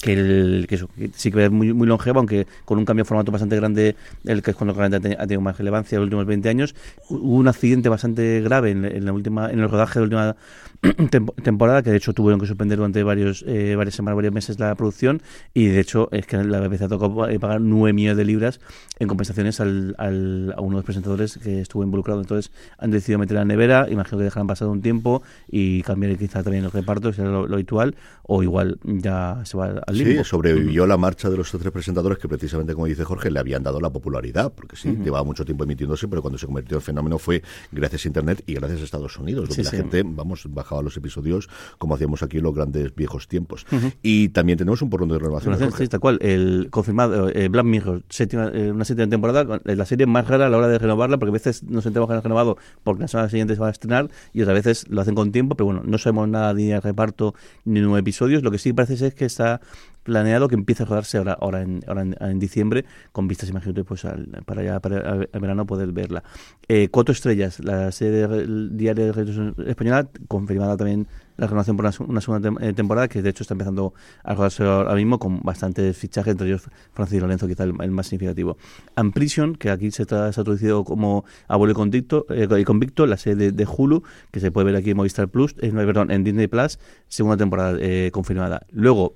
[0.00, 3.08] que, el, que, eso, sí que es muy, muy longevo, aunque con un cambio de
[3.08, 6.48] formato bastante grande, el que es cuando ha tenido más relevancia en los últimos 20
[6.48, 6.74] años.
[7.08, 10.36] Hubo un accidente bastante grave en, la última, en el rodaje de la última
[11.42, 14.74] temporada, que de hecho tuvieron que suspender durante varios, eh, varias semanas, varios meses la
[14.74, 15.22] producción,
[15.54, 18.60] y de hecho es que la BBC tocado eh, pagar 9 millones de libras
[18.98, 22.20] en compensaciones al, al, a uno de los presentadores que estuvo involucrado.
[22.20, 26.42] Entonces han decidido meter la nevera, imagino que dejarán pasado un tiempo y cambiar quizá
[26.42, 30.86] también el reparto, si era lo, lo habitual, o igual ya se va Sí, sobrevivió
[30.86, 33.90] la marcha de los tres presentadores que precisamente, como dice Jorge, le habían dado la
[33.90, 38.04] popularidad, porque sí, llevaba mucho tiempo emitiéndose, pero cuando se convirtió en fenómeno fue gracias
[38.04, 41.48] a Internet y gracias a Estados Unidos, donde la gente, vamos, bajaba los episodios
[41.78, 43.66] como hacíamos aquí en los grandes viejos tiempos.
[44.02, 45.56] Y también tenemos un porrón de renovación.
[45.72, 50.26] Sí, tal cual, el confirmado, eh, Black Mirror, eh, una séptima temporada, la serie más
[50.28, 53.02] rara a la hora de renovarla, porque a veces nos sentimos que han renovado porque
[53.02, 55.66] la semana siguiente se va a estrenar y otras veces lo hacen con tiempo, pero
[55.66, 58.42] bueno, no sabemos nada ni de reparto ni de episodios.
[58.42, 59.60] Lo que sí parece es que está
[60.08, 64.06] planeado que empiece a rodarse ahora, ahora, en, ahora en, diciembre, con vistas, imagínate, pues
[64.46, 66.22] para ya para el verano poder verla.
[66.66, 68.26] Eh, Cuatro Estrellas, la serie
[68.70, 70.08] diaria de Española,
[70.58, 71.06] también
[71.36, 73.94] la renovación por una, segunda eh, temporada, que de hecho está empezando
[74.24, 78.56] a rodarse ahora mismo con bastantes fichajes, entre ellos Francis Lorenzo, quizá el, más significativo.
[78.96, 83.52] And Prison, que aquí se, ha traducido como Abuelo y Convicto, eh, convicto la serie
[83.52, 84.02] de, Hulu,
[84.32, 87.78] que se puede ver aquí en Movistar Plus, eh, perdón, en Disney Plus, segunda temporada
[87.80, 88.66] eh, confirmada.
[88.72, 89.14] Luego,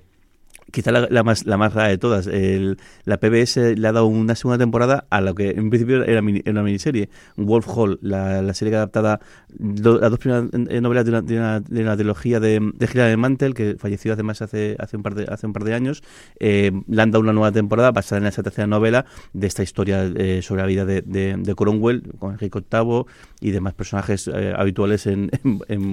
[0.71, 2.27] quizá la, más la más rara de todas.
[2.27, 6.21] El, la PBS le ha dado una segunda temporada a lo que en principio era,
[6.21, 7.09] una miniserie.
[7.37, 9.19] Wolf Hall, la, la serie que adaptada
[9.59, 13.75] las dos primeras eh, novelas de una, de una, trilogía de, de de Mantel, que
[13.77, 16.03] falleció además hace, hace, un, par de, hace un par de años.
[16.39, 20.11] Eh, le han dado una nueva temporada basada en esa tercera novela de esta historia
[20.15, 23.05] eh, sobre la vida de, de, Cromwell, con Enrique VIII
[23.41, 25.29] y demás personajes eh, habituales en,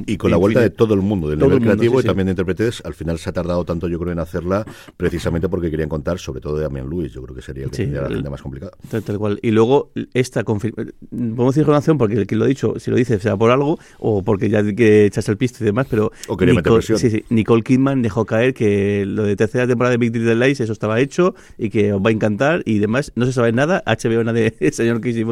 [0.07, 2.83] Y con la vuelta de todo el mundo, del nivel creativo y también de intérpretes.
[2.85, 4.19] Al final se ha tardado tanto, yo creo, en
[4.51, 7.13] hacerla precisamente porque querían contar sobre todo de Damian Lewis.
[7.13, 8.73] Yo creo que sería el que tendría la agenda más complicada.
[8.91, 9.39] Tal, cual.
[9.43, 10.65] Y luego, esta podemos
[11.55, 14.23] decir información porque el que lo ha dicho, si lo dice, sea por algo o
[14.23, 16.13] porque ya que echas el pisto y demás, pero.
[16.29, 19.93] O quería Nicole, meter sí, sí, Nicole Kidman dejó caer que lo de tercera temporada
[19.93, 23.13] de Big Little Lies, eso estaba hecho y que os va a encantar y demás.
[23.15, 23.83] No se sabe nada.
[23.87, 25.25] HBO, nadie, el señor Casey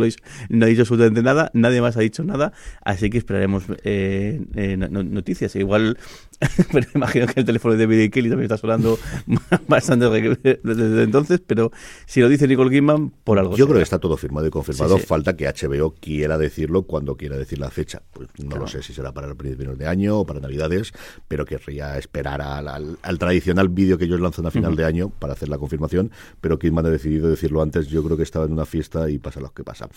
[0.48, 1.50] no ha dicho absolutamente nada.
[1.54, 2.52] Nadie más ha dicho nada.
[2.84, 5.54] Así que esperaremos eh, eh, noticias.
[5.56, 5.98] Igual,
[6.72, 8.98] pero imagino que el teléfono de David Kelly también está sonando
[9.68, 11.72] bastante desde entonces, pero
[12.06, 13.56] si lo dice Nicole Kidman, por algo.
[13.56, 14.98] Yo creo que está todo firmado y confirmado.
[14.98, 18.02] Falta que HBO quiera decirlo cuando quiera decir la fecha.
[18.12, 20.92] Pues no lo sé si será para el principio de año o para Navidades,
[21.26, 25.32] pero querría esperar al, al, tradicional vídeo que ellos lanzan a final de año para
[25.32, 26.12] hacer la confirmación.
[26.40, 27.88] Pero Kidman ha decidido decirlo antes.
[27.88, 29.88] Yo creo que estaba en una fiesta y pasa lo que pasa.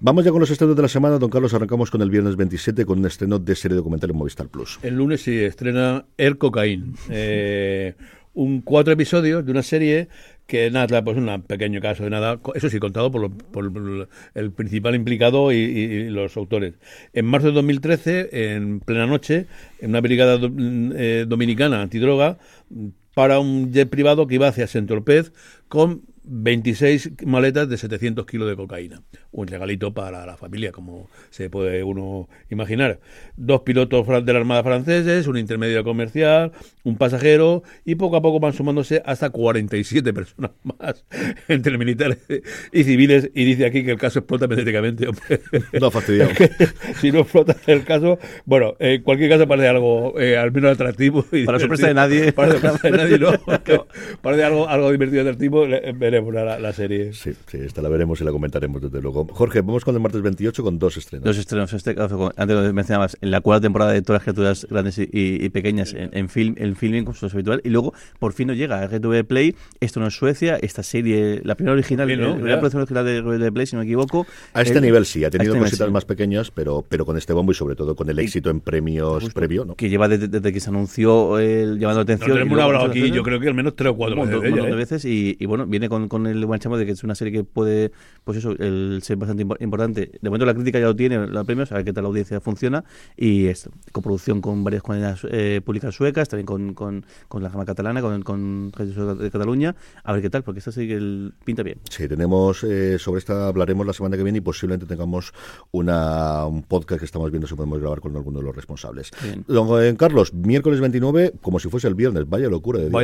[0.00, 1.18] Vamos ya con los estrenos de la semana.
[1.18, 4.48] Don Carlos, arrancamos con el viernes 27 con un estreno de serie documental en Movistar
[4.48, 4.78] Plus.
[4.82, 6.94] El lunes sí estrena El Cocaín.
[7.10, 7.94] Eh,
[8.32, 10.08] un cuatro episodios de una serie
[10.50, 13.30] que nada, pues un pequeño caso de nada, eso sí, contado por,
[14.34, 16.74] el principal implicado y, los autores.
[17.12, 19.46] En marzo de 2013, en plena noche,
[19.78, 22.38] en una brigada eh, dominicana antidroga,
[23.14, 24.90] para un jet privado que iba hacia saint
[25.68, 29.02] con 26 maletas de 700 kilos de cocaína.
[29.32, 33.00] Un regalito para la familia, como se puede uno imaginar.
[33.36, 36.52] Dos pilotos de la Armada franceses, un intermedio comercial,
[36.84, 41.04] un pasajero, y poco a poco van sumándose hasta 47 personas más,
[41.48, 42.18] entre militares
[42.72, 43.30] y civiles.
[43.34, 45.06] Y dice aquí que el caso explota mediáticamente.
[45.80, 46.30] No, fastidiado.
[47.00, 51.24] si no explota el caso, bueno, en cualquier caso parece algo eh, al menos atractivo.
[51.32, 52.32] Y para sorpresa de nadie.
[52.40, 53.32] Para sorpresa de nadie, no.
[54.22, 55.66] Parece algo, algo divertido y atractivo
[56.10, 57.12] veremos la, serie.
[57.12, 59.26] Sí, sí, esta la veremos y la comentaremos desde luego.
[59.32, 61.24] Jorge, vamos con el martes 28 con dos estrenos.
[61.24, 61.72] Dos estrenos.
[61.72, 65.94] Este, antes lo mencionabas, en la cuarta temporada de todas las criaturas grandes y, pequeñas
[65.96, 67.60] en, film, en filming, como es habitual.
[67.64, 69.54] Y luego, por fin nos llega a RTV Play.
[69.80, 70.56] Esto no es Suecia.
[70.60, 73.86] Esta serie, la primera original, la primera producción original de RTV Play, si no me
[73.86, 74.26] equivoco.
[74.52, 77.52] A este nivel sí, ha tenido este cositas más pequeñas, pero, pero con este bombo
[77.52, 79.64] y sobre todo con el éxito en premios previo.
[79.64, 79.74] ¿no?
[79.74, 82.30] Que lleva desde, que se anunció el, llamando atención.
[82.30, 84.74] No, hemos hablado aquí, yo creo que al menos tres o cuatro ¿eh?
[84.74, 85.04] veces.
[85.04, 87.44] y, y, bueno, viene con, con el buen chamo de que es una serie que
[87.44, 87.92] puede,
[88.24, 90.12] pues eso, el ser bastante importante.
[90.20, 92.40] De momento la crítica ya lo tiene, la premios, a ver qué tal la audiencia
[92.40, 92.84] funciona.
[93.16, 97.64] Y es coproducción con varias comunidades eh, públicas suecas, también con, con, con la Jama
[97.64, 99.74] Catalana, con, con de Cataluña.
[100.04, 101.78] A ver qué tal, porque esta sí que pinta bien.
[101.88, 105.32] Sí, tenemos, eh, sobre esta hablaremos la semana que viene y posiblemente tengamos
[105.72, 109.10] una, un podcast que estamos viendo si podemos grabar con alguno de los responsables.
[109.46, 113.00] Don eh, Carlos, miércoles 29, como si fuese el viernes, vaya locura de día.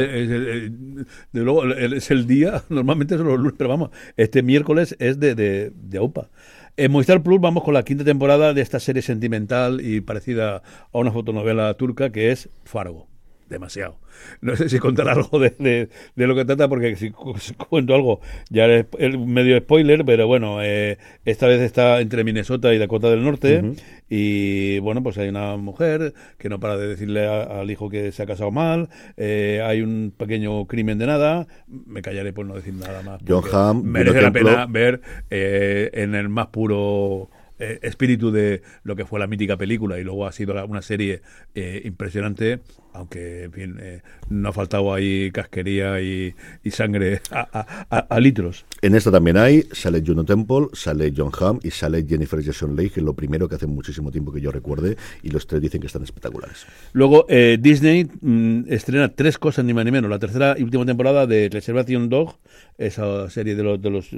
[1.32, 5.34] de luego, es el día, normalmente son los lunes, pero vamos, este miércoles es de,
[5.34, 6.28] de, de AUPA.
[6.76, 10.62] En Movistar Plus vamos con la quinta temporada de esta serie sentimental y parecida
[10.92, 13.06] a una fotonovela turca que es Fargo
[13.48, 13.98] demasiado.
[14.40, 18.20] No sé si contar algo de, lo que trata, porque si, cuento algo
[18.50, 18.86] ya es,
[19.18, 23.74] medio spoiler, pero bueno, eh, esta vez está entre Minnesota y Dakota del Norte,
[24.08, 28.22] y bueno, pues hay una mujer que no para de decirle al hijo que se
[28.22, 32.74] ha casado mal, eh, hay un pequeño crimen de nada, me callaré por no decir
[32.74, 33.20] nada más.
[33.26, 38.96] John Hamm, merece la pena ver eh, en el más puro eh, espíritu de lo
[38.96, 41.22] que fue la mítica película y luego ha sido una serie
[41.54, 42.60] eh, impresionante,
[42.96, 46.34] aunque en fin, eh, no ha faltado ahí casquería y,
[46.70, 48.64] sangre a, litros.
[48.82, 52.90] En esta también hay, sale Juno Temple, sale John Hamm y sale Jennifer Jason Leigh,
[52.90, 55.80] que es lo primero que hace muchísimo tiempo que yo recuerde, y los tres dicen
[55.80, 56.66] que están espectaculares.
[56.92, 57.26] Luego,
[57.58, 60.10] Disney mm, estrena tres cosas, ni más ni menos.
[60.10, 62.36] La tercera y última temporada de Reservation Dog,
[62.78, 64.10] esa serie de los, de los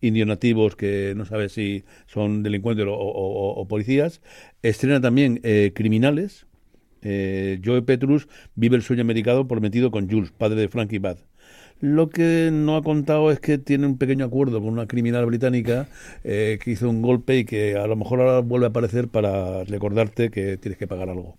[0.00, 4.20] indios nativos que no sabe si son delincuentes o, policías.
[4.62, 6.46] Estrena también eh, Criminales.
[7.02, 11.18] Eh, Joe Petrus vive el sueño americano prometido con Jules, padre de Frankie Bad.
[11.80, 15.88] Lo que no ha contado es que tiene un pequeño acuerdo con una criminal británica
[16.24, 19.62] eh, que hizo un golpe y que a lo mejor ahora vuelve a aparecer para
[19.64, 21.36] recordarte que tienes que pagar algo.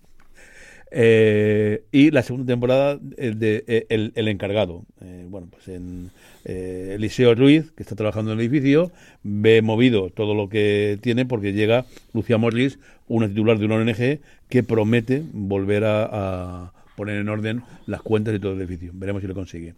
[0.92, 4.84] Y la segunda temporada de el, el encargado.
[5.28, 6.10] bueno, pues en
[6.44, 8.90] eh, Eliseo Ruiz, que está trabajando en el edificio,
[9.22, 11.84] ve movido todo lo que tiene porque llega
[12.14, 12.78] Lucia Morris,
[13.08, 18.38] una titular de una ONG, que promete volver a, poner en orden las cuentas de
[18.40, 18.90] todo el edificio.
[18.92, 19.74] Veremos si lo consigue.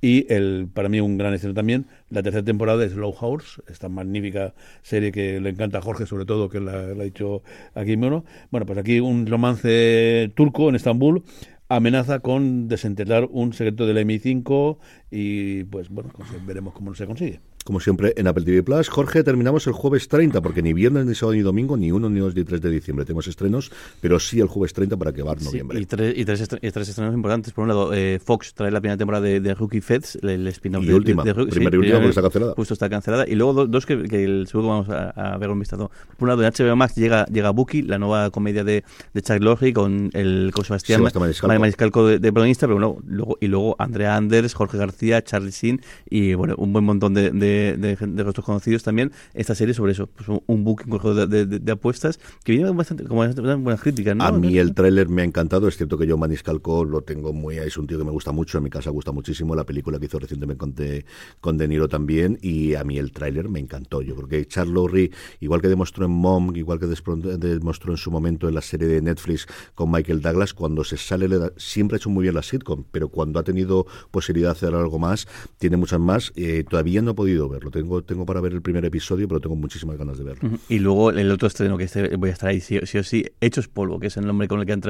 [0.00, 3.88] Y el, para mí un gran escenario también, la tercera temporada de Slow House, esta
[3.88, 7.44] magnífica serie que le encanta a Jorge, sobre todo, que la, ha dicho
[7.76, 11.22] aquí Bueno, pues aquí un romance turco en Estambul,
[11.68, 14.78] amenaza con desenterrar un secreto del MI5
[15.12, 16.10] y pues bueno,
[16.44, 17.38] veremos cómo se consigue.
[17.64, 18.88] Como siempre, en Apple TV Plus.
[18.88, 22.20] Jorge, terminamos el jueves 30, porque ni viernes, ni sábado, ni domingo, ni uno, ni
[22.20, 25.34] dos, ni tres de diciembre tenemos estrenos, pero sí el jueves 30 para que va
[25.34, 25.80] noviembre.
[25.80, 27.52] y, tres, y, tres estrenos importantes.
[27.52, 30.94] Por un lado, eh, Fox trae la primera temporada de, Rookie Feds, el, spin-off de,
[30.94, 32.54] última, de, primera y última porque está cancelada.
[32.54, 33.24] Justo está cancelada.
[33.26, 35.90] Y luego dos, que, el seguro vamos a, ver un vistazo.
[36.18, 38.84] Por un lado, en HBO Max llega, llega Bucky, la nueva comedia de,
[39.14, 43.46] de Chuck Lorre con el con Sebastián, Maniscalco, de, de protagonista, pero bueno, luego, y
[43.46, 48.22] luego Andrea Anders, Jorge García, Charlie Sin y bueno, un buen montón de, de, de,
[48.22, 49.12] rostros conocidos también.
[49.32, 53.24] Esta serie sobre eso, pues un, book, un juego de, apuestas que viene bastante, como
[53.24, 54.16] buenas críticas.
[54.16, 54.24] ¿no?
[54.24, 57.58] A mí el tráiler me ha encantado, es cierto que yo Maniscalco lo tengo muy,
[57.58, 60.06] es un tío que me gusta mucho, en mi casa gusta muchísimo, la película que
[60.06, 61.04] hizo recientemente con De,
[61.40, 64.02] con de Niro también, y a mí el tráiler me encantó.
[64.02, 68.10] Yo creo que Charles Lowry, igual que demostró en Mom, igual que demostró en su
[68.10, 72.10] momento en la serie de Netflix con Michael Douglas, cuando se sale, siempre ha hecho
[72.10, 75.26] muy bien la sitcom, pero cuando ha tenido posibilidad de hacer algo más,
[75.58, 76.32] tiene muchas más.
[76.36, 77.70] Eh, todavía no he podido verlo.
[77.70, 80.50] Tengo, tengo para ver el primer episodio, pero tengo muchísimas ganas de verlo.
[80.68, 83.68] Y luego el otro estreno que este, voy a estar ahí sí, o sí, Hechos
[83.68, 84.80] Polvo, que es el nombre con el que han,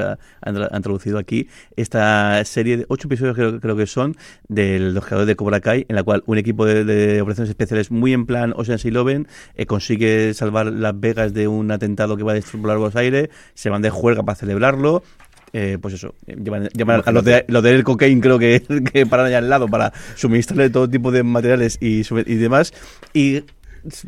[0.83, 1.49] traducido aquí.
[1.77, 4.17] Esta serie de ocho episodios creo, creo que son
[4.49, 8.13] de los creadores de Cobra Kai, en la cual un equipo de, operaciones especiales muy
[8.13, 12.35] en plan Ocean's Eleven eh, consigue salvar Las Vegas de un atentado que va a
[12.35, 15.03] destruir los aires, se van de juerga para celebrarlo
[15.57, 16.69] eh, pues eso, llevan,
[17.05, 18.61] a los, de, los del cocaine creo que,
[18.93, 22.75] que paran allá al lado para suministrarle todo tipo de materiales y, y demás.
[23.13, 23.45] Y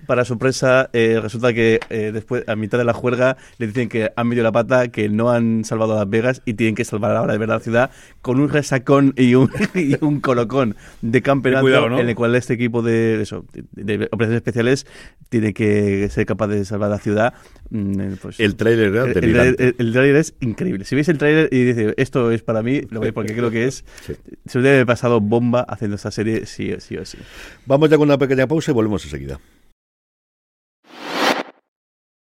[0.07, 4.11] para sorpresa, eh, resulta que eh, después, a mitad de la juerga, le dicen que
[4.14, 7.14] han metido la pata, que no han salvado a Las Vegas y tienen que salvar
[7.16, 7.91] ahora de verdad la ciudad
[8.22, 12.83] con un resacón y un, y un colocón de campeonato en el cual este equipo
[12.83, 14.87] de, eso, de, operaciones especiales
[15.29, 17.35] tiene que ser capaz de salvar la ciudad.
[17.70, 20.85] Mm, eh, pues, el tráiler el, el, es increíble.
[20.85, 23.66] Si veis el tráiler y dice esto es para mí, lo veis porque creo que
[23.66, 23.85] es.
[24.47, 27.18] Se debe haber pasado bomba haciendo esta serie, sí, sí o sí.
[27.66, 29.41] Vamos ya con una pequeña pausa y volvemos enseguida.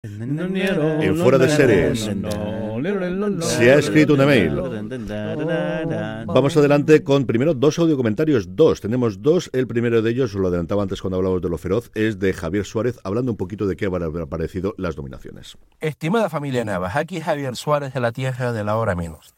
[0.05, 2.09] En fuera de series
[3.41, 4.55] se ha escrito un email.
[6.25, 8.55] Vamos adelante con primero dos audio comentarios.
[8.55, 9.51] Dos, tenemos dos.
[9.53, 12.65] El primero de ellos, lo adelantaba antes cuando hablábamos de lo feroz, es de Javier
[12.65, 15.59] Suárez, hablando un poquito de qué han aparecido las nominaciones.
[15.81, 19.35] Estimada familia Navas, aquí Javier Suárez de la Tierra de la Hora Menos.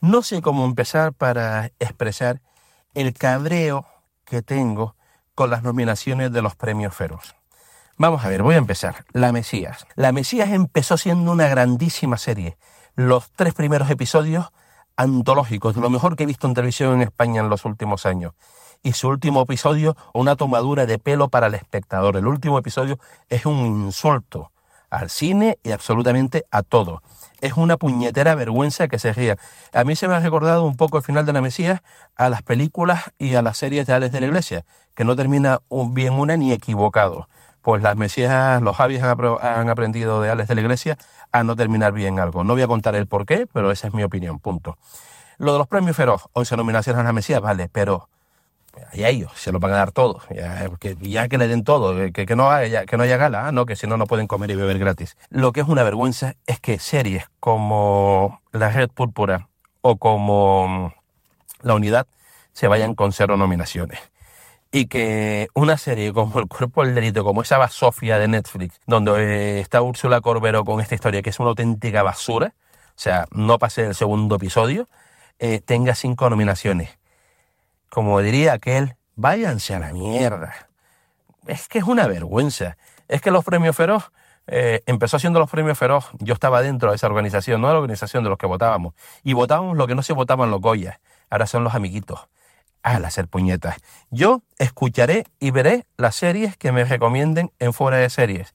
[0.00, 2.40] No sé cómo empezar para expresar
[2.94, 3.84] el cabreo
[4.24, 4.94] que tengo
[5.34, 7.34] con las nominaciones de los premios Feroz.
[7.96, 9.04] Vamos a ver, voy a empezar.
[9.12, 9.86] La Mesías.
[9.94, 12.56] La Mesías empezó siendo una grandísima serie.
[12.96, 14.48] Los tres primeros episodios
[14.96, 18.32] antológicos, lo mejor que he visto en televisión en España en los últimos años.
[18.82, 22.16] Y su último episodio, una tomadura de pelo para el espectador.
[22.16, 24.50] El último episodio es un insulto
[24.90, 27.00] al cine y absolutamente a todo.
[27.40, 29.36] Es una puñetera vergüenza que se ría.
[29.72, 31.80] A mí se me ha recordado un poco el final de La Mesías
[32.16, 34.64] a las películas y a las series de Alex de la Iglesia,
[34.94, 37.28] que no termina bien una ni equivocado
[37.64, 40.98] pues las mesías, los Javis han, aprendido de Alex de la Iglesia
[41.32, 42.44] a no terminar bien algo.
[42.44, 44.76] No voy a contar el por qué, pero esa es mi opinión, punto.
[45.38, 48.10] Lo de los premios Feroz, 11 nominaciones a las mesías, vale, pero
[48.76, 51.94] a ellos se lo van a dar todo, ya que, ya que le den todo,
[52.12, 54.56] que, no haya, que no haya gala, no, que si no, no pueden comer y
[54.56, 55.16] beber gratis.
[55.30, 59.48] Lo que es una vergüenza es que series como La Red Púrpura
[59.80, 60.92] o como
[61.62, 62.06] La Unidad
[62.52, 64.00] se vayan con cero nominaciones
[64.74, 69.12] y que una serie como El cuerpo del delito, como esa basofia de Netflix, donde
[69.12, 72.54] eh, está Úrsula Corbero con esta historia que es una auténtica basura,
[72.88, 74.88] o sea, no pase el segundo episodio,
[75.38, 76.98] eh, tenga cinco nominaciones.
[77.88, 80.52] Como diría aquel, váyanse a la mierda.
[81.46, 82.76] Es que es una vergüenza.
[83.06, 84.10] Es que los premios Feroz,
[84.48, 87.78] eh, empezó haciendo los premios Feroz, yo estaba dentro de esa organización, no de la
[87.78, 91.00] organización de los que votábamos, y votábamos lo que no se votaban los Goya,
[91.30, 92.26] ahora son los amiguitos
[92.84, 93.78] al hacer puñetas.
[94.10, 98.54] Yo escucharé y veré las series que me recomienden en fuera de series.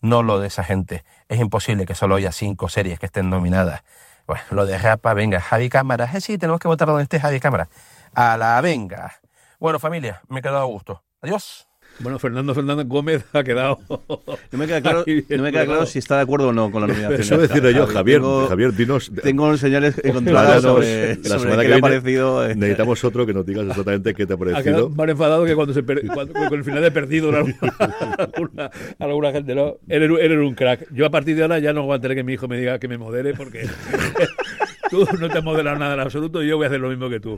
[0.00, 1.04] No lo de esa gente.
[1.28, 3.82] Es imposible que solo haya cinco series que estén nominadas.
[4.26, 6.08] Bueno, lo de Rapa, venga, Javi Cámara.
[6.14, 7.68] Eh, sí, tenemos que votar donde esté Javi Cámara.
[8.14, 9.20] A la venga.
[9.58, 11.02] Bueno, familia, me he quedado a gusto.
[11.22, 11.69] Adiós.
[12.00, 13.78] Bueno, Fernando Fernández Gómez ha quedado.
[13.88, 16.80] No me queda claro, no me queda claro si está de acuerdo o no con
[16.80, 17.20] la nominación.
[17.20, 18.20] Eso decirlo yo, Javier.
[18.20, 19.12] Javier, Javier, dinos.
[19.22, 22.48] Tengo señales encontradas sobre, la semana que le ha parecido.
[22.48, 22.54] Eh.
[22.54, 24.86] Necesitamos otro que nos digas exactamente qué te ha parecido.
[24.86, 25.82] Ha más enfadado que cuando se
[26.14, 29.54] cuando, con el final de perdido alguna, alguna, gente.
[29.54, 29.76] ¿no?
[29.88, 30.86] Eres, eres un crack.
[30.92, 32.98] Yo a partir de ahora ya no aguantaré que mi hijo me diga que me
[32.98, 33.68] modere porque.
[34.90, 37.08] tú no te has moderado nada en absoluto y yo voy a hacer lo mismo
[37.08, 37.36] que tú.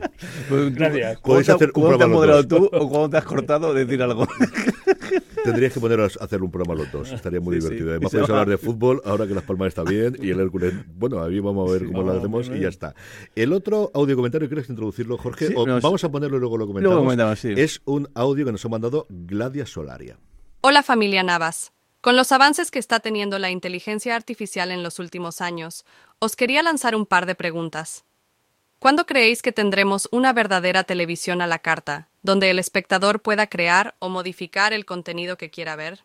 [0.49, 1.19] Pues, gracias.
[1.21, 4.27] ¿Puedes hacer un programa te has moderado tú o cuando te has cortado decir algo?
[5.43, 7.91] Tendrías que poner a hacer un programa los dos, estaría muy divertido.
[7.91, 11.21] Además, podéis hablar de fútbol, ahora que Las Palmas está bien, y el Hércules, bueno,
[11.21, 12.95] ahí vamos a ver cómo lo hacemos y ya está.
[13.35, 15.53] El otro audio comentario, ¿quieres introducirlo, Jorge?
[15.55, 16.95] o vamos a ponerlo y luego lo comentamos.
[16.95, 20.17] Luego comentamos Es un audio que nos ha mandado Gladia Solaria.
[20.61, 21.73] Hola familia Navas.
[22.03, 25.85] Con los avances que está teniendo la inteligencia artificial en los últimos años,
[26.19, 28.03] os quería lanzar un par de preguntas.
[28.79, 33.95] ¿Cuándo creéis que tendremos una verdadera televisión a la carta, donde el espectador pueda crear
[33.99, 36.03] o modificar el contenido que quiera ver?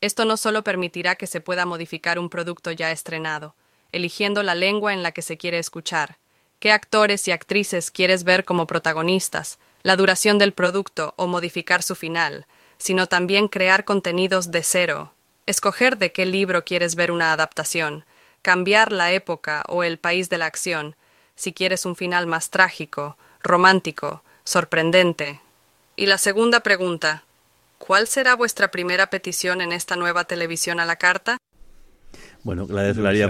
[0.00, 3.56] Esto no solo permitirá que se pueda modificar un producto ya estrenado,
[3.90, 6.18] eligiendo la lengua en la que se quiere escuchar,
[6.60, 11.96] qué actores y actrices quieres ver como protagonistas, la duración del producto o modificar su
[11.96, 12.46] final,
[12.78, 15.12] sino también crear contenidos de cero,
[15.50, 18.04] escoger de qué libro quieres ver una adaptación,
[18.42, 20.96] cambiar la época o el país de la acción,
[21.36, 25.40] si quieres un final más trágico, romántico, sorprendente.
[25.96, 27.24] Y la segunda pregunta,
[27.78, 31.36] ¿cuál será vuestra primera petición en esta nueva televisión a la carta?
[32.42, 33.28] Bueno, la de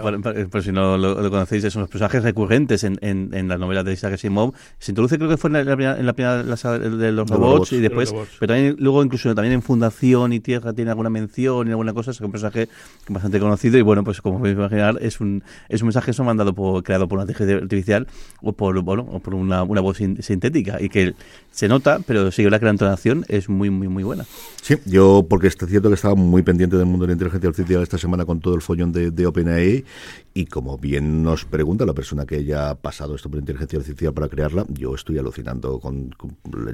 [0.48, 4.14] por, si no lo, conocéis, son los personajes recurrentes en, en, las novelas de Isaac
[4.14, 4.54] Asimov.
[4.78, 8.76] Se introduce, creo que fue en la, primera, de los robots, y después, pero también
[8.78, 12.30] luego incluso también en Fundación y Tierra tiene alguna mención y alguna cosa, es un
[12.30, 12.68] personaje
[13.08, 16.54] bastante conocido y bueno, pues como podéis imaginar, es un, es un mensaje eso mandado
[16.54, 18.06] por, creado por una inteligencia artificial
[18.42, 21.14] o por, bueno, o por una, una voz sintética y que
[21.50, 24.26] se nota, pero sí, la la entonación es muy, muy, muy buena.
[24.62, 27.82] Sí, yo, porque es cierto que estaba muy pendiente del mundo de la inteligencia artificial
[27.82, 29.84] esta semana con todo el follón de, de OpenAI
[30.32, 34.28] y como bien nos pregunta la persona que haya pasado esto por inteligencia artificial para
[34.28, 36.10] crearla, yo estoy alucinando con,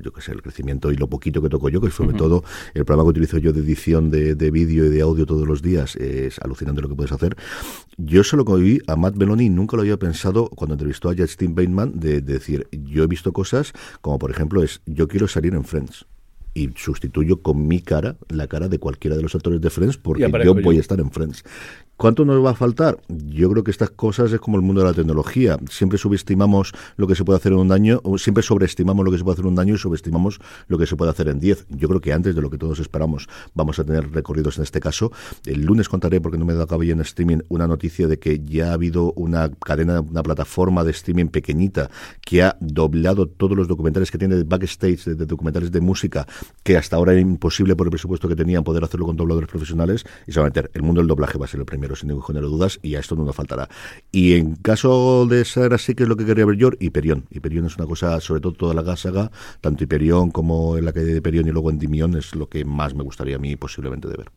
[0.02, 2.84] yo que sé, el crecimiento y lo poquito que toco yo, que sobre todo el
[2.84, 5.96] programa que utilizo yo de edición de, de vídeo y de audio todos los días,
[5.96, 7.36] es alucinante lo que puedes hacer.
[7.96, 11.54] Yo solo que vi a Matt Belloni, nunca lo había pensado cuando entrevistó a Justin
[11.54, 15.54] Bateman, de, de decir, yo he visto cosas como por ejemplo es, yo quiero salir
[15.54, 16.06] en Friends
[16.54, 20.30] y sustituyo con mi cara la cara de cualquiera de los actores de Friends porque
[20.42, 21.44] yo voy a estar en Friends.
[21.96, 22.98] ¿Cuánto nos va a faltar?
[23.08, 25.58] Yo creo que estas cosas es como el mundo de la tecnología.
[25.70, 29.24] Siempre subestimamos lo que se puede hacer en un año, siempre sobreestimamos lo que se
[29.24, 30.38] puede hacer en un año y subestimamos
[30.68, 31.64] lo que se puede hacer en diez.
[31.70, 34.78] Yo creo que antes de lo que todos esperamos vamos a tener recorridos en este
[34.78, 35.10] caso.
[35.46, 38.72] El lunes contaré, porque no me da cabello en streaming, una noticia de que ya
[38.72, 41.90] ha habido una cadena, una plataforma de streaming pequeñita
[42.20, 46.26] que ha doblado todos los documentales que tiene de backstage, de, documentales de música,
[46.62, 50.04] que hasta ahora era imposible por el presupuesto que tenían poder hacerlo con dobladores profesionales,
[50.26, 50.70] y se va a meter.
[50.74, 53.16] El mundo del doblaje va a ser el premio sin de dudas, y a esto
[53.16, 53.68] no nos faltará.
[54.12, 57.26] Y en caso de ser así, que es lo que quería ver yo, Hyperion.
[57.30, 59.30] Hyperion es una cosa, sobre todo toda la saga,
[59.60, 62.64] tanto Hyperion como en la calle de Hyperion y luego en Dimion, es lo que
[62.64, 64.30] más me gustaría a mí posiblemente de ver.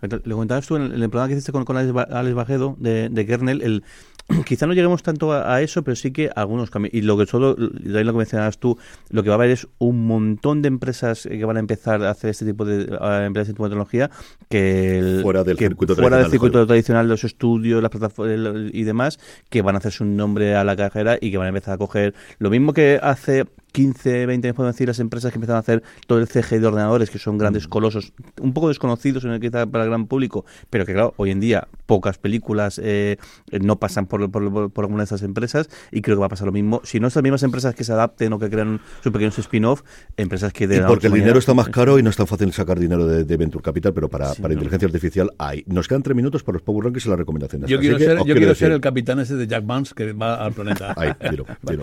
[0.00, 3.60] Le comentabas tú en el, programa que hiciste con, con Alex Bajedo de, de Kernel,
[3.62, 3.84] el
[4.46, 6.94] quizá no lleguemos tanto a, eso, pero sí que algunos cambios.
[6.94, 8.78] Y lo que solo, lo que mencionabas tú,
[9.10, 12.10] lo que va a haber es un montón de empresas que van a empezar a
[12.10, 12.84] hacer este tipo de
[13.26, 14.10] empresas de tecnología
[14.48, 19.18] que, fuera del circuito fuera tradicional, del circuito tradicional, los estudios, las plataformas y demás,
[19.50, 21.78] que van a hacer su nombre a la carrera y que van a empezar a
[21.78, 23.44] coger lo mismo que hace
[23.74, 26.66] 15, 20 años, podemos decir, las empresas que empezaron a hacer todo el CG de
[26.66, 27.70] ordenadores, que son grandes mm.
[27.70, 31.40] colosos, un poco desconocidos en el para el gran público, pero que claro, hoy en
[31.40, 33.16] día pocas películas eh,
[33.50, 36.46] no pasan por, por, por, alguna de esas empresas y creo que va a pasar
[36.46, 36.80] lo mismo.
[36.84, 39.82] Si no, estas mismas empresas que se adapten o que crean sus pequeños spin-off,
[40.16, 40.68] empresas que...
[40.68, 43.36] De porque el dinero está más caro y no es tan fácil sacar dinero de,
[43.36, 45.64] Venture Capital, pero para, para inteligencia artificial hay.
[45.66, 47.68] Nos quedan tres minutos para los Power Rankings y las recomendaciones.
[47.68, 50.52] Yo quiero, ser, yo quiero ser, el capitán ese de Jack Vance que va al
[50.52, 50.94] planeta.
[50.96, 51.82] Ahí, tiro, tiro.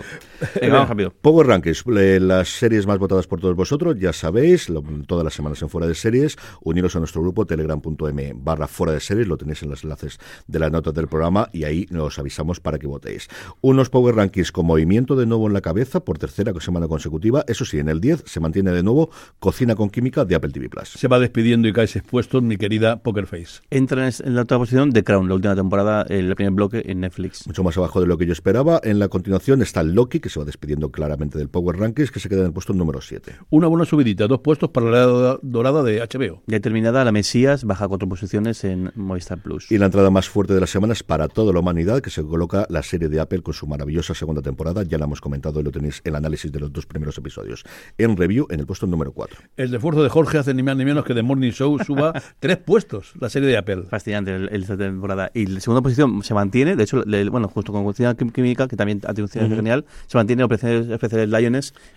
[0.70, 1.12] vamos rápido.
[1.20, 4.68] Power Rankings, las series más votadas por todos vosotros, ya sabéis,
[5.06, 9.00] todas las semanas en Fuera de Series, uniros a nuestro grupo telegram.m barra Fuera de
[9.00, 12.60] Series, lo tenéis en los enlaces de las notas del programa y ahí nos avisamos
[12.60, 13.28] para que votéis.
[13.60, 17.64] Unos Power Rankings con movimiento de nuevo en la cabeza por tercera semana consecutiva, eso
[17.64, 20.90] sí, en el 10 se mantiene de nuevo Cocina con Química de Apple TV Plus.
[20.90, 23.60] Se va despidiendo y caes expuesto, mi querida Poker Face.
[23.70, 27.46] Entra en la otra posición de Crown, la última temporada, el primer bloque en Netflix.
[27.46, 28.80] Mucho más abajo de lo que yo esperaba.
[28.82, 32.28] En la continuación está Loki, que se va despidiendo claramente del Power Rankings, que se
[32.28, 33.36] queda en el puesto número 7.
[33.50, 36.42] Una buena subidita, dos puestos para la dorada de HBO.
[36.46, 39.70] Ya terminada, La Mesías baja cuatro posiciones en Movistar Plus.
[39.70, 42.22] Y la entrada más fuerte de la semana es para toda la humanidad, que se
[42.22, 44.82] coloca la serie de Apple con su maravillosa segunda temporada.
[44.82, 47.64] Ya la hemos comentado y lo tenéis el análisis de los dos primeros episodios.
[47.98, 49.38] En review, en el puesto número 4.
[49.56, 52.58] El esfuerzo de Jorge hace ni más ni menos que The Morning Show suba tres
[52.58, 53.84] puestos, la serie de Apple.
[53.88, 55.30] Fascinante esta temporada.
[55.34, 59.00] Y la segunda posición se mantiene, de hecho, bueno, justo con Cocina Química, que también
[59.06, 61.28] ha tenido un genial, se mantiene Operaciones Especiales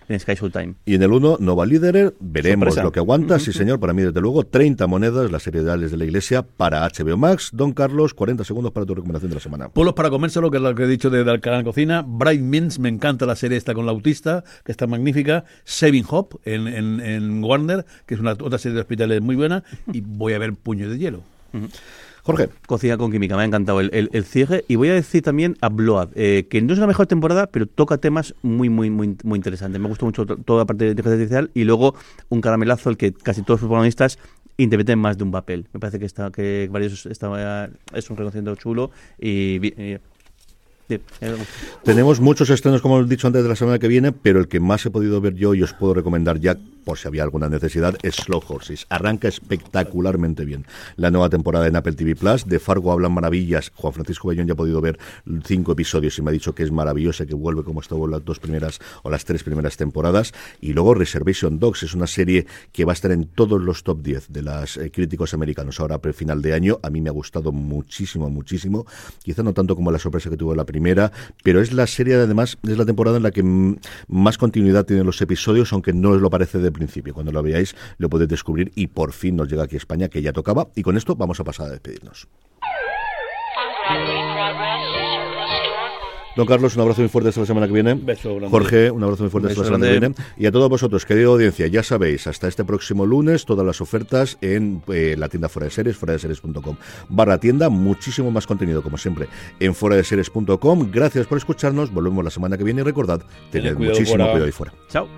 [0.08, 0.74] en Sky Showtime.
[0.84, 3.38] Y en el 1, Nova Líder, veremos lo que aguanta.
[3.38, 7.16] Sí, señor, para mí, desde luego, 30 monedas, las seriedades de la Iglesia para HBO
[7.16, 7.50] Max.
[7.52, 9.68] Don Carlos, 40 segundos para tu recomendación de la semana.
[9.68, 12.04] Pueblos para comérselo, que es lo que he dicho de, canal Cocina.
[12.06, 15.44] Bright Means, me encanta la serie esta con la autista, que está magnífica.
[15.64, 16.68] Saving Hope en,
[17.00, 19.64] en, Warner, que es una otra serie de hospitales muy buena.
[19.92, 21.22] Y voy a ver Puño de Hielo.
[22.26, 22.48] Jorge.
[22.66, 24.64] Cocina con química, me ha encantado el, el, cierre.
[24.66, 27.66] Y voy a decir también a Blood, eh, que no es la mejor temporada, pero
[27.66, 29.80] toca temas muy, muy, muy, muy interesantes.
[29.80, 31.94] Me gustó mucho toda la parte de inteligencia artificial y luego
[32.28, 34.18] un caramelazo, el que casi todos los protagonistas
[34.56, 35.68] interpreten más de un papel.
[35.72, 40.00] Me parece que está que varios está, es un reconocimiento chulo y, y
[41.82, 44.60] tenemos muchos estrenos, como he dicho antes, de la semana que viene, pero el que
[44.60, 46.56] más he podido ver yo y os puedo recomendar ya,
[46.86, 48.86] por si había alguna necesidad, es Slow Horses.
[48.90, 52.46] Arranca espectacularmente bien la nueva temporada en Apple TV Plus.
[52.46, 53.72] De Fargo hablan maravillas.
[53.74, 54.96] Juan Francisco Bellón ya ha podido ver
[55.44, 58.38] cinco episodios y me ha dicho que es maravillosa, que vuelve como estuvo las dos
[58.38, 60.32] primeras o las tres primeras temporadas.
[60.60, 64.02] Y luego Reservation Dogs es una serie que va a estar en todos los top
[64.02, 66.78] 10 de los eh, críticos americanos ahora para el final de año.
[66.84, 68.86] A mí me ha gustado muchísimo, muchísimo.
[69.24, 71.10] Quizá no tanto como la sorpresa que tuvo la primera,
[71.42, 73.42] pero es la serie, además, es la temporada en la que
[74.06, 77.14] más continuidad tienen los episodios, aunque no os lo parece de principio.
[77.14, 80.22] Cuando lo veáis, lo podéis descubrir y por fin nos llega aquí a España, que
[80.22, 80.68] ya tocaba.
[80.74, 82.28] Y con esto vamos a pasar a despedirnos.
[86.36, 87.98] Don Carlos, un abrazo muy fuerte hasta la semana que viene.
[88.50, 90.14] Jorge, un abrazo muy fuerte hasta la semana que viene.
[90.36, 94.36] Y a todos vosotros, querida audiencia, ya sabéis, hasta este próximo lunes, todas las ofertas
[94.42, 96.76] en eh, la tienda fuera de series, fuera de series.com.
[97.08, 99.28] Barra tienda, muchísimo más contenido, como siempre,
[99.60, 100.90] en fuera de series.com.
[100.92, 101.90] Gracias por escucharnos.
[101.90, 104.74] Volvemos la semana que viene y recordad, tened muchísimo cuidado ahí fuera.
[104.90, 105.08] Chao.